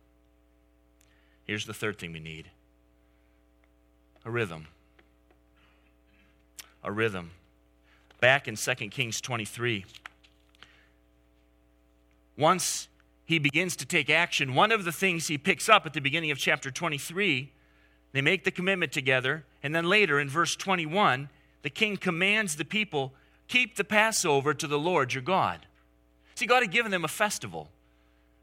[1.44, 2.50] Here's the third thing we need
[4.24, 4.68] a rhythm.
[6.84, 7.32] A rhythm.
[8.22, 9.84] Back in 2 Kings 23,
[12.38, 12.88] once
[13.26, 16.30] he begins to take action, one of the things he picks up at the beginning
[16.30, 17.52] of chapter 23,
[18.12, 21.30] they make the commitment together, and then later in verse 21,
[21.64, 23.12] the king commands the people,
[23.48, 25.66] keep the Passover to the Lord your God.
[26.36, 27.70] See, God had given them a festival.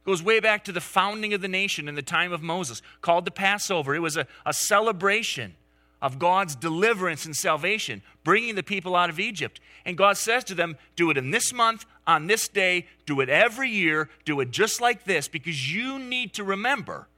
[0.05, 2.83] It goes way back to the founding of the nation in the time of Moses,
[3.01, 3.95] called the Passover.
[3.95, 5.55] It was a, a celebration
[6.01, 9.61] of God's deliverance and salvation, bringing the people out of Egypt.
[9.85, 13.29] And God says to them, Do it in this month, on this day, do it
[13.29, 17.09] every year, do it just like this, because you need to remember.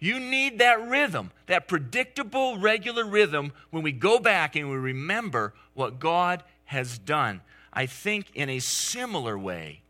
[0.00, 5.54] You need that rhythm, that predictable, regular rhythm when we go back and we remember
[5.74, 7.40] what God has done.
[7.72, 9.80] I think in a similar way,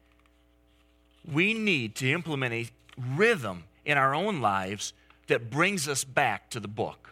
[1.30, 2.68] we need to implement a
[3.14, 4.93] rhythm in our own lives
[5.26, 7.07] that brings us back to the book.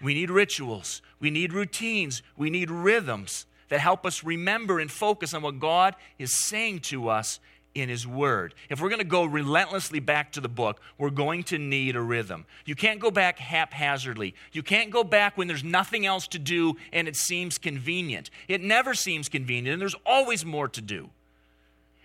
[0.00, 1.02] We need rituals.
[1.20, 2.22] We need routines.
[2.36, 7.08] We need rhythms that help us remember and focus on what God is saying to
[7.08, 7.40] us
[7.74, 8.54] in His Word.
[8.70, 12.00] If we're going to go relentlessly back to the book, we're going to need a
[12.00, 12.46] rhythm.
[12.64, 14.34] You can't go back haphazardly.
[14.52, 18.30] You can't go back when there's nothing else to do and it seems convenient.
[18.48, 21.10] It never seems convenient, and there's always more to do.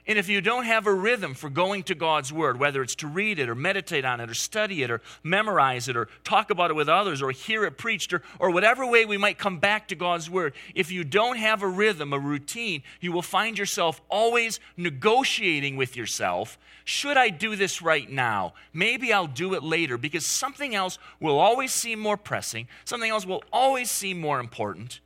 [0.06, 3.08] And if you don't have a rhythm for going to God's Word, whether it's to
[3.08, 6.72] read it or meditate on it or study it or memorize it or talk about
[6.72, 9.88] it with others or hear it preached or, or whatever way we might come back
[9.88, 14.02] to God's Word, if you don't have a rhythm, a routine, you will find yourself
[14.10, 16.58] always negotiating with yourself.
[16.84, 18.56] Should I do this right now?
[18.74, 23.26] Maybe I'll do it later because something else will always seem more pressing, something else
[23.26, 25.00] will always seem more important.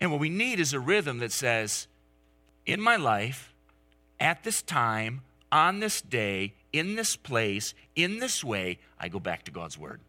[0.00, 1.88] And what we need is a rhythm that says,
[2.66, 3.52] in my life,
[4.18, 9.44] at this time, on this day, in this place, in this way, I go back
[9.44, 10.00] to God's Word.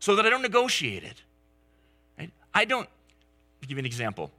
[0.00, 1.22] So that I don't negotiate it.
[2.18, 2.30] Right?
[2.54, 2.88] I don't,
[3.60, 4.30] give you an example.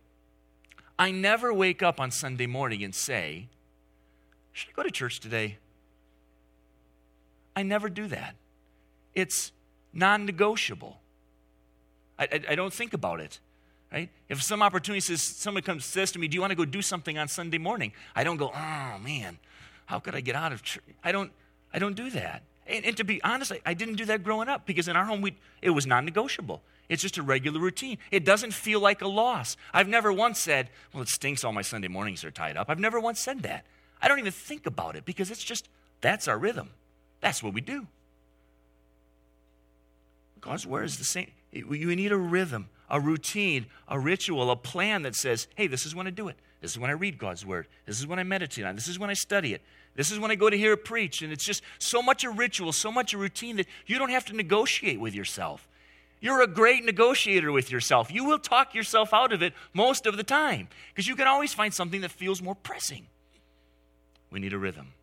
[0.98, 3.48] I never wake up on Sunday morning and say,
[4.54, 5.58] Should I go to church today?
[7.56, 8.36] I never do that.
[9.14, 9.52] It's
[9.94, 11.00] non negotiable.
[12.18, 13.40] I, I, I, don't think about it.
[13.92, 14.10] Right?
[14.28, 16.82] If some opportunity says, somebody comes says to me, Do you want to go do
[16.82, 17.92] something on Sunday morning?
[18.16, 19.40] I don't go, Oh man,
[19.88, 20.84] how could I get out of church?
[21.04, 21.32] I don't,
[21.74, 22.44] I don't do that.
[22.68, 25.06] And, and to be honest, I, I, didn't do that growing up because in our
[25.06, 26.62] home, we, it was non negotiable.
[26.88, 27.98] It's just a regular routine.
[28.12, 29.58] It doesn't feel like a loss.
[29.74, 32.70] I've never once said, Well, it stinks all my Sunday mornings are tied up.
[32.70, 33.66] I've never once said that.
[34.02, 35.68] I don't even think about it because it's just,
[36.02, 36.70] that's our rhythm.
[37.22, 37.88] That's what we do.
[40.42, 41.32] God's word is the same.
[41.52, 45.94] You need a rhythm a routine, a ritual, a plan that says, hey, this is
[45.94, 46.36] when I do it.
[46.62, 47.68] This is when I read God's word.
[47.86, 48.76] This is when I meditate on.
[48.76, 49.62] This is when I study it.
[49.96, 51.22] This is when I go to hear it preached.
[51.22, 54.26] And it's just so much a ritual, so much a routine that you don't have
[54.26, 55.68] to negotiate with yourself.
[56.22, 58.12] You're a great negotiator with yourself.
[58.12, 61.54] You will talk yourself out of it most of the time because you can always
[61.54, 63.08] find something that feels more pressing.
[64.30, 64.94] We need a rhythm.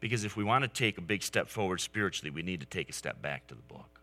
[0.00, 2.88] Because if we want to take a big step forward spiritually, we need to take
[2.88, 3.97] a step back to the book.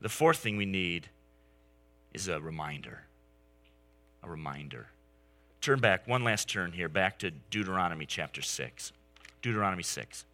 [0.00, 1.08] The fourth thing we need
[2.12, 3.02] is a reminder.
[4.22, 4.88] A reminder.
[5.60, 8.92] Turn back, one last turn here, back to Deuteronomy chapter 6.
[9.42, 10.24] Deuteronomy 6.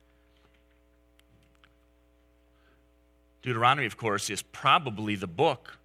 [3.42, 5.78] Deuteronomy, of course, is probably the book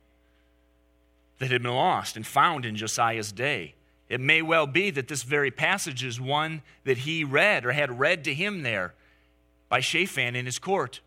[1.39, 3.73] that had been lost and found in Josiah's day.
[4.09, 7.99] It may well be that this very passage is one that he read or had
[7.99, 8.93] read to him there
[9.69, 11.01] by Shaphan in his court.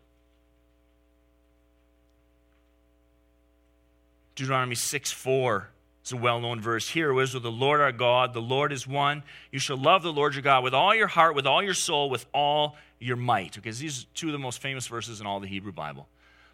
[4.41, 5.69] Deuteronomy 6 4.
[6.01, 7.17] It's a well known verse here.
[7.21, 9.21] Is with the Lord our God, the Lord is one.
[9.51, 12.09] You shall love the Lord your God with all your heart, with all your soul,
[12.09, 13.53] with all your might.
[13.53, 16.07] Because these are two of the most famous verses in all the Hebrew Bible.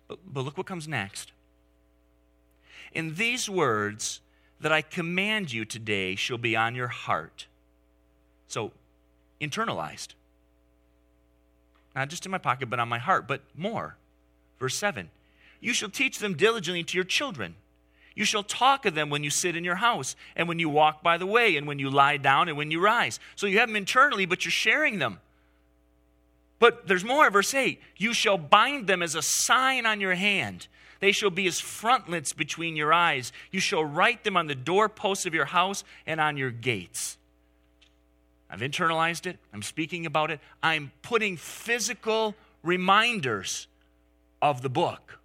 [0.09, 1.31] But, but look what comes next.
[2.91, 4.19] In these words
[4.59, 7.47] that I command you today shall be on your heart.
[8.49, 8.73] So,
[9.39, 10.09] internalized.
[11.95, 13.95] Not just in my pocket, but on my heart, but more.
[14.59, 15.09] Verse 7
[15.61, 17.55] You shall teach them diligently to your children
[18.17, 21.03] you shall talk of them when you sit in your house, and when you walk
[21.03, 23.19] by the way, and when you lie down, and when you rise.
[23.35, 25.19] So you have them internally, but you're sharing them.
[26.57, 30.65] But there's more, verse 8 You shall bind them as a sign on your hand.
[30.99, 33.31] They shall be as frontlets between your eyes.
[33.51, 37.19] You shall write them on the doorposts of your house and on your gates.
[38.49, 39.37] I've internalized it.
[39.53, 40.39] I'm speaking about it.
[40.63, 43.67] I'm putting physical reminders
[44.41, 45.19] of the book.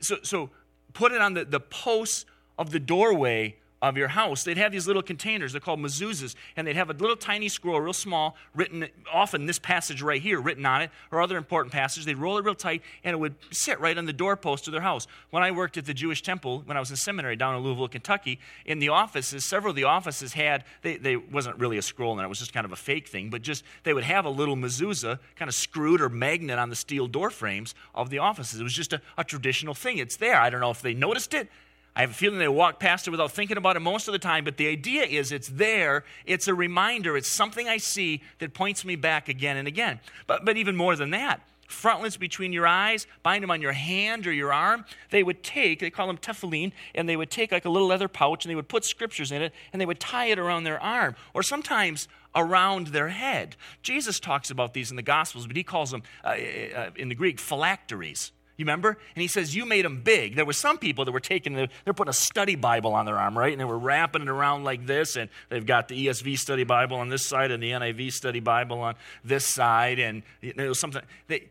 [0.00, 0.50] So, so
[0.96, 2.24] put it on the, the posts
[2.58, 4.42] of the doorway of your house.
[4.44, 7.80] They'd have these little containers, they're called mezuzahs, and they'd have a little tiny scroll,
[7.80, 12.06] real small, written, often this passage right here, written on it, or other important passages.
[12.06, 14.80] They'd roll it real tight, and it would sit right on the doorpost of their
[14.80, 15.06] house.
[15.30, 17.88] When I worked at the Jewish temple, when I was in seminary down in Louisville,
[17.88, 22.12] Kentucky, in the offices, several of the offices had, they, they wasn't really a scroll
[22.12, 24.30] and it was just kind of a fake thing, but just they would have a
[24.30, 28.60] little mezuzah kind of screwed or magnet on the steel door frames of the offices.
[28.60, 29.98] It was just a, a traditional thing.
[29.98, 30.36] It's there.
[30.40, 31.48] I don't know if they noticed it.
[31.96, 34.18] I have a feeling they walk past it without thinking about it most of the
[34.18, 36.04] time, but the idea is it's there.
[36.26, 37.16] It's a reminder.
[37.16, 40.00] It's something I see that points me back again and again.
[40.26, 44.26] But, but even more than that, frontlets between your eyes, bind them on your hand
[44.26, 44.84] or your arm.
[45.08, 48.08] They would take, they call them tefillin, and they would take like a little leather
[48.08, 50.80] pouch and they would put scriptures in it and they would tie it around their
[50.80, 53.56] arm or sometimes around their head.
[53.82, 57.14] Jesus talks about these in the Gospels, but he calls them uh, uh, in the
[57.14, 58.32] Greek phylacteries.
[58.56, 58.96] You remember?
[59.14, 60.34] And he says, You made them big.
[60.34, 63.36] There were some people that were taking, they're putting a study Bible on their arm,
[63.36, 63.52] right?
[63.52, 65.16] And they were wrapping it around like this.
[65.16, 68.80] And they've got the ESV study Bible on this side and the NIV study Bible
[68.80, 68.94] on
[69.24, 69.98] this side.
[69.98, 71.02] And you know, something.
[71.28, 71.48] They,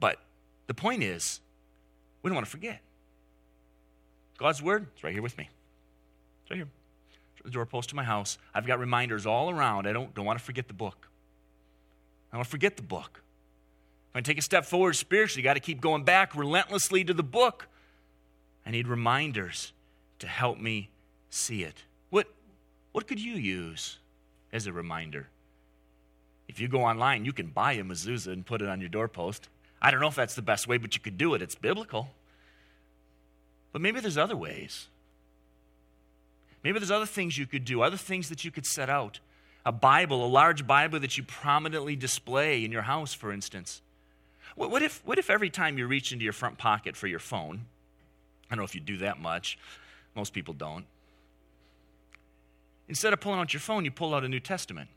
[0.00, 0.18] but
[0.66, 1.40] the point is,
[2.22, 2.80] we don't want to forget.
[4.38, 5.48] God's word, it's right here with me.
[6.42, 6.68] It's right here.
[7.44, 9.86] the doorpost to my house, I've got reminders all around.
[9.86, 11.06] I don't, don't want to forget the book.
[12.30, 13.22] I don't want to forget the book.
[14.14, 17.22] I take a step forward spiritually, you got to keep going back relentlessly to the
[17.22, 17.66] book.
[18.66, 19.72] I need reminders
[20.18, 20.90] to help me
[21.30, 21.84] see it.
[22.10, 22.28] What,
[22.92, 23.98] what could you use
[24.52, 25.28] as a reminder?
[26.46, 29.48] If you go online, you can buy a mezuzah and put it on your doorpost.
[29.80, 31.40] I don't know if that's the best way, but you could do it.
[31.40, 32.10] It's biblical.
[33.72, 34.88] But maybe there's other ways.
[36.62, 39.18] Maybe there's other things you could do, other things that you could set out.
[39.64, 43.80] A Bible, a large Bible that you prominently display in your house, for instance.
[44.56, 47.66] What if, what if every time you reach into your front pocket for your phone,
[48.50, 49.58] I don't know if you do that much,
[50.14, 50.84] most people don't,
[52.88, 54.90] instead of pulling out your phone, you pull out a New Testament?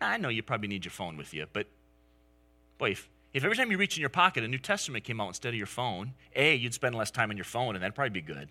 [0.00, 1.66] I know you probably need your phone with you, but
[2.78, 5.28] boy, if, if every time you reach in your pocket a New Testament came out
[5.28, 8.10] instead of your phone, A, you'd spend less time on your phone, and that'd probably
[8.10, 8.48] be good.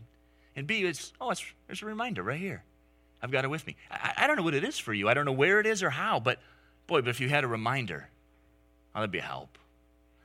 [0.55, 2.63] And B, it's, oh, it's, there's a reminder right here.
[3.21, 3.75] I've got it with me.
[3.89, 5.09] I, I don't know what it is for you.
[5.09, 6.39] I don't know where it is or how, but
[6.87, 8.09] boy, but if you had a reminder,
[8.95, 9.57] oh, that'd be a help.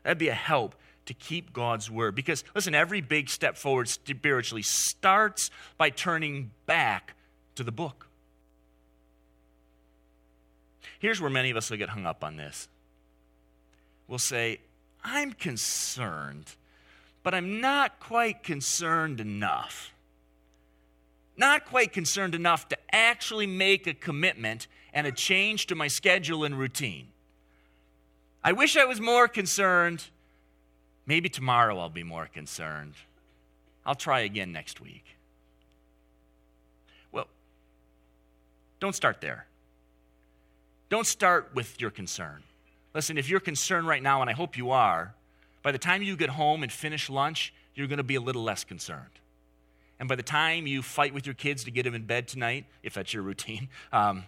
[0.07, 0.77] That'd be a help
[1.07, 2.15] to keep God's word.
[2.15, 7.15] Because, listen, every big step forward spiritually starts by turning back
[7.57, 8.07] to the book.
[11.01, 12.69] Here's where many of us will get hung up on this.
[14.07, 14.61] We'll say,
[15.03, 16.55] I'm concerned,
[17.25, 19.93] but I'm not quite concerned enough.
[21.37, 26.45] Not quite concerned enough to actually make a commitment and a change to my schedule
[26.45, 27.09] and routine.
[28.47, 30.05] I wish I was more concerned.
[31.05, 32.95] Maybe tomorrow I'll be more concerned.
[33.85, 35.05] I'll try again next week.
[37.11, 37.27] Well,
[38.79, 39.47] don't start there.
[40.91, 42.45] Don't start with your concern.
[42.95, 45.13] Listen, if you're concerned right now, and I hope you are,
[45.65, 48.45] by the time you get home and finish lunch, you're going to be a little
[48.45, 49.11] less concerned.
[49.99, 52.67] And by the time you fight with your kids to get them in bed tonight,
[52.85, 54.23] if that's your routine, um,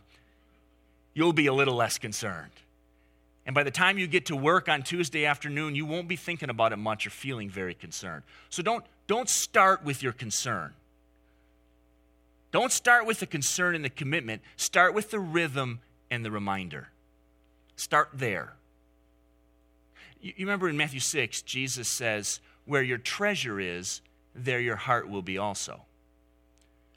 [1.15, 2.51] you'll be a little less concerned.
[3.49, 6.51] And by the time you get to work on Tuesday afternoon, you won't be thinking
[6.51, 8.25] about it much or feeling very concerned.
[8.51, 10.75] So don't, don't start with your concern.
[12.53, 14.43] Don't start with the concern and the commitment.
[14.59, 15.81] Start with the rhythm
[16.11, 16.91] and the reminder.
[17.75, 18.53] Start there.
[20.21, 24.03] You, you remember in Matthew 6, Jesus says, Where your treasure is,
[24.35, 25.87] there your heart will be also.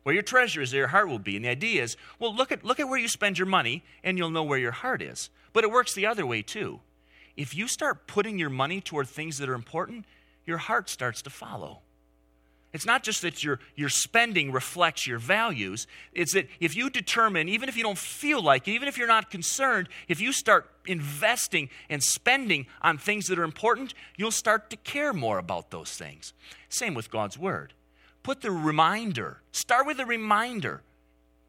[0.04, 1.36] Where your treasure is, there your heart will be.
[1.36, 4.18] And the idea is, well, look at, look at where you spend your money, and
[4.18, 5.30] you'll know where your heart is.
[5.54, 6.80] But it works the other way, too.
[7.38, 10.06] If you start putting your money toward things that are important,
[10.46, 11.80] your heart starts to follow.
[12.74, 15.88] It's not just that your, your spending reflects your values.
[16.14, 19.08] It's that if you determine, even if you don't feel like it, even if you're
[19.08, 24.70] not concerned, if you start investing and spending on things that are important, you'll start
[24.70, 26.34] to care more about those things.
[26.70, 27.74] Same with God's Word.
[28.24, 30.82] Put the reminder, start with a reminder.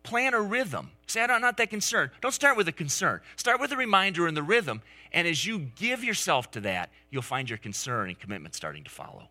[0.03, 0.91] Plan a rhythm.
[1.07, 2.11] Say, I'm not that concerned.
[2.21, 3.21] Don't start with a concern.
[3.37, 4.83] Start with a reminder and the rhythm.
[5.13, 8.91] And as you give yourself to that, you'll find your concern and commitment starting to
[8.91, 9.29] follow.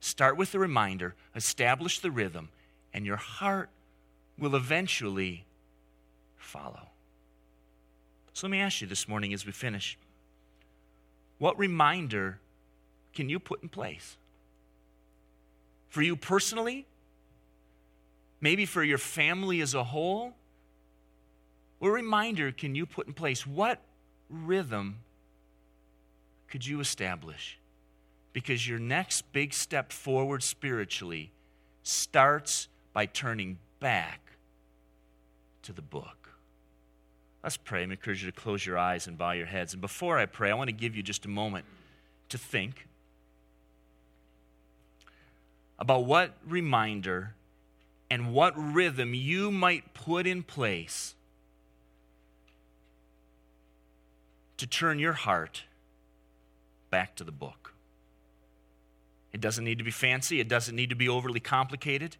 [0.00, 2.50] Start with the reminder, establish the rhythm,
[2.94, 3.68] and your heart
[4.38, 5.44] will eventually
[6.36, 6.88] follow.
[8.32, 9.98] So let me ask you this morning as we finish
[11.38, 12.38] what reminder
[13.14, 14.16] can you put in place?
[15.90, 16.86] For you personally,
[18.40, 20.34] maybe for your family as a whole,
[21.80, 23.46] what reminder can you put in place?
[23.46, 23.80] What
[24.28, 24.98] rhythm
[26.48, 27.58] could you establish?
[28.32, 31.32] Because your next big step forward spiritually
[31.82, 34.20] starts by turning back
[35.62, 36.30] to the book.
[37.42, 37.80] Let's pray.
[37.80, 39.72] I encourage you to close your eyes and bow your heads.
[39.72, 41.64] And before I pray, I want to give you just a moment
[42.28, 42.86] to think
[45.80, 47.34] about what reminder
[48.10, 51.14] and what rhythm you might put in place
[54.58, 55.64] to turn your heart
[56.90, 57.72] back to the book.
[59.32, 62.16] It doesn't need to be fancy, it doesn't need to be overly complicated.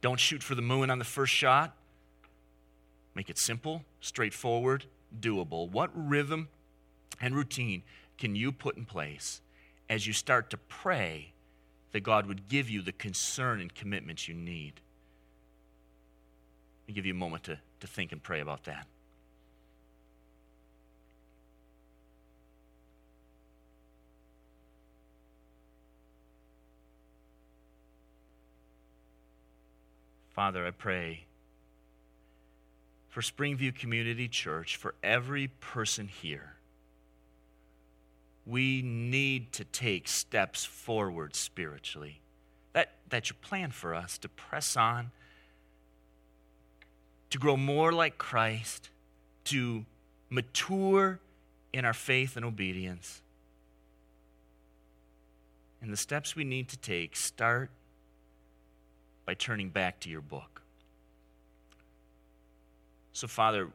[0.00, 1.76] Don't shoot for the moon on the first shot.
[3.14, 4.86] Make it simple, straightforward,
[5.20, 5.70] doable.
[5.70, 6.48] What rhythm
[7.20, 7.82] and routine
[8.16, 9.40] can you put in place
[9.90, 11.33] as you start to pray
[11.94, 14.80] that God would give you the concern and commitments you need?
[16.88, 18.88] I'll give you a moment to, to think and pray about that.
[30.32, 31.26] Father, I pray
[33.08, 36.54] for Springview Community Church, for every person here.
[38.46, 42.20] We need to take steps forward spiritually.
[42.74, 45.12] That, that's your plan for us to press on,
[47.30, 48.90] to grow more like Christ,
[49.44, 49.84] to
[50.28, 51.20] mature
[51.72, 53.22] in our faith and obedience.
[55.80, 57.70] And the steps we need to take start
[59.26, 60.62] by turning back to your book.
[63.12, 63.68] So, Father,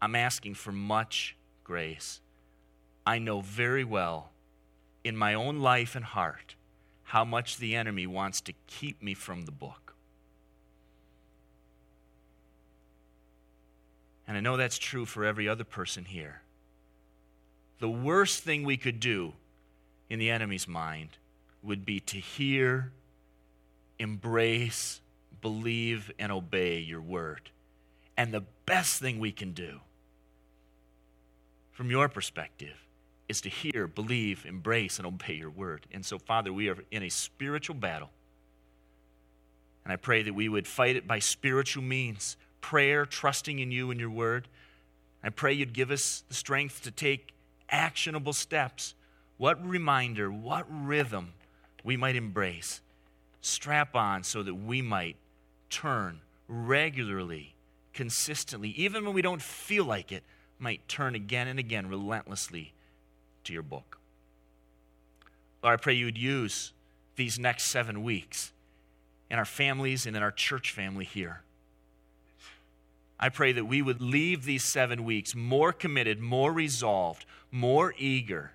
[0.00, 2.20] I'm asking for much grace.
[3.06, 4.30] I know very well
[5.02, 6.54] in my own life and heart
[7.04, 9.94] how much the enemy wants to keep me from the book.
[14.26, 16.40] And I know that's true for every other person here.
[17.78, 19.34] The worst thing we could do
[20.08, 21.10] in the enemy's mind
[21.62, 22.92] would be to hear,
[23.98, 25.00] embrace,
[25.42, 27.50] believe, and obey your word.
[28.16, 29.80] And the best thing we can do,
[31.72, 32.76] from your perspective,
[33.28, 35.86] is to hear, believe, embrace, and obey your word.
[35.92, 38.10] And so, Father, we are in a spiritual battle.
[39.84, 43.90] And I pray that we would fight it by spiritual means prayer, trusting in you
[43.90, 44.48] and your word.
[45.22, 47.34] I pray you'd give us the strength to take
[47.68, 48.94] actionable steps.
[49.36, 51.32] What reminder, what rhythm
[51.82, 52.80] we might embrace,
[53.40, 55.16] strap on so that we might
[55.68, 57.54] turn regularly,
[57.92, 60.22] consistently, even when we don't feel like it,
[60.58, 62.73] might turn again and again relentlessly
[63.44, 63.98] to your book.
[65.62, 66.72] Lord, I pray you would use
[67.16, 68.52] these next seven weeks
[69.30, 71.42] in our families and in our church family here.
[73.18, 78.52] I pray that we would leave these seven weeks more committed, more resolved, more eager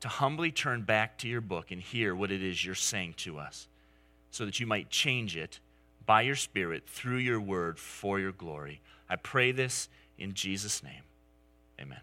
[0.00, 3.38] to humbly turn back to your book and hear what it is you're saying to
[3.38, 3.68] us
[4.30, 5.60] so that you might change it
[6.06, 8.80] by your Spirit through your word for your glory.
[9.08, 11.02] I pray this in Jesus' name.
[11.80, 12.00] Amen.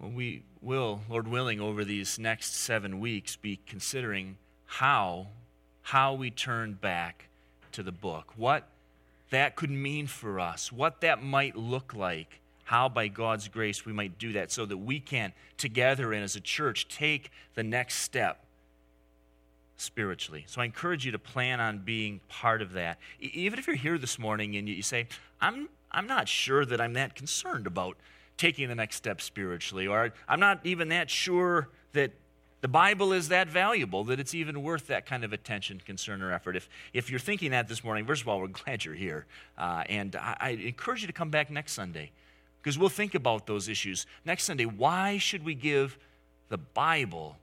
[0.00, 4.36] We will, Lord willing, over these next seven weeks be considering
[4.66, 5.28] how,
[5.82, 7.26] how we turn back
[7.72, 8.32] to the book.
[8.36, 8.66] What
[9.30, 13.92] that could mean for us, what that might look like, how by God's grace we
[13.92, 17.96] might do that so that we can, together and as a church, take the next
[17.96, 18.44] step
[19.76, 20.44] spiritually.
[20.46, 22.98] So I encourage you to plan on being part of that.
[23.18, 25.06] Even if you're here this morning and you say,
[25.40, 27.96] I'm, I'm not sure that I'm that concerned about
[28.40, 32.10] taking the next step spiritually, or I'm not even that sure that
[32.62, 36.32] the Bible is that valuable that it's even worth that kind of attention, concern, or
[36.32, 36.56] effort.
[36.56, 39.26] If, if you're thinking that this morning, first of all, we're glad you're here.
[39.58, 42.12] Uh, and I, I encourage you to come back next Sunday
[42.62, 44.06] because we'll think about those issues.
[44.24, 45.98] Next Sunday, why should we give
[46.48, 47.36] the Bible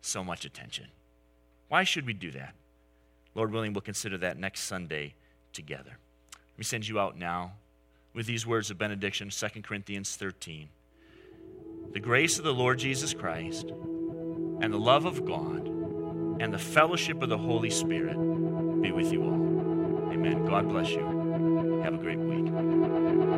[0.00, 0.86] so much attention?
[1.68, 2.54] Why should we do that?
[3.36, 5.14] Lord willing, we'll consider that next Sunday
[5.52, 5.96] together.
[6.32, 7.52] Let me send you out now
[8.14, 10.68] with these words of benediction 2 Corinthians 13.
[11.92, 15.66] The grace of the Lord Jesus Christ and the love of God
[16.40, 18.16] and the fellowship of the Holy Spirit
[18.80, 20.12] be with you all.
[20.12, 20.44] Amen.
[20.46, 21.80] God bless you.
[21.84, 23.33] Have a great week.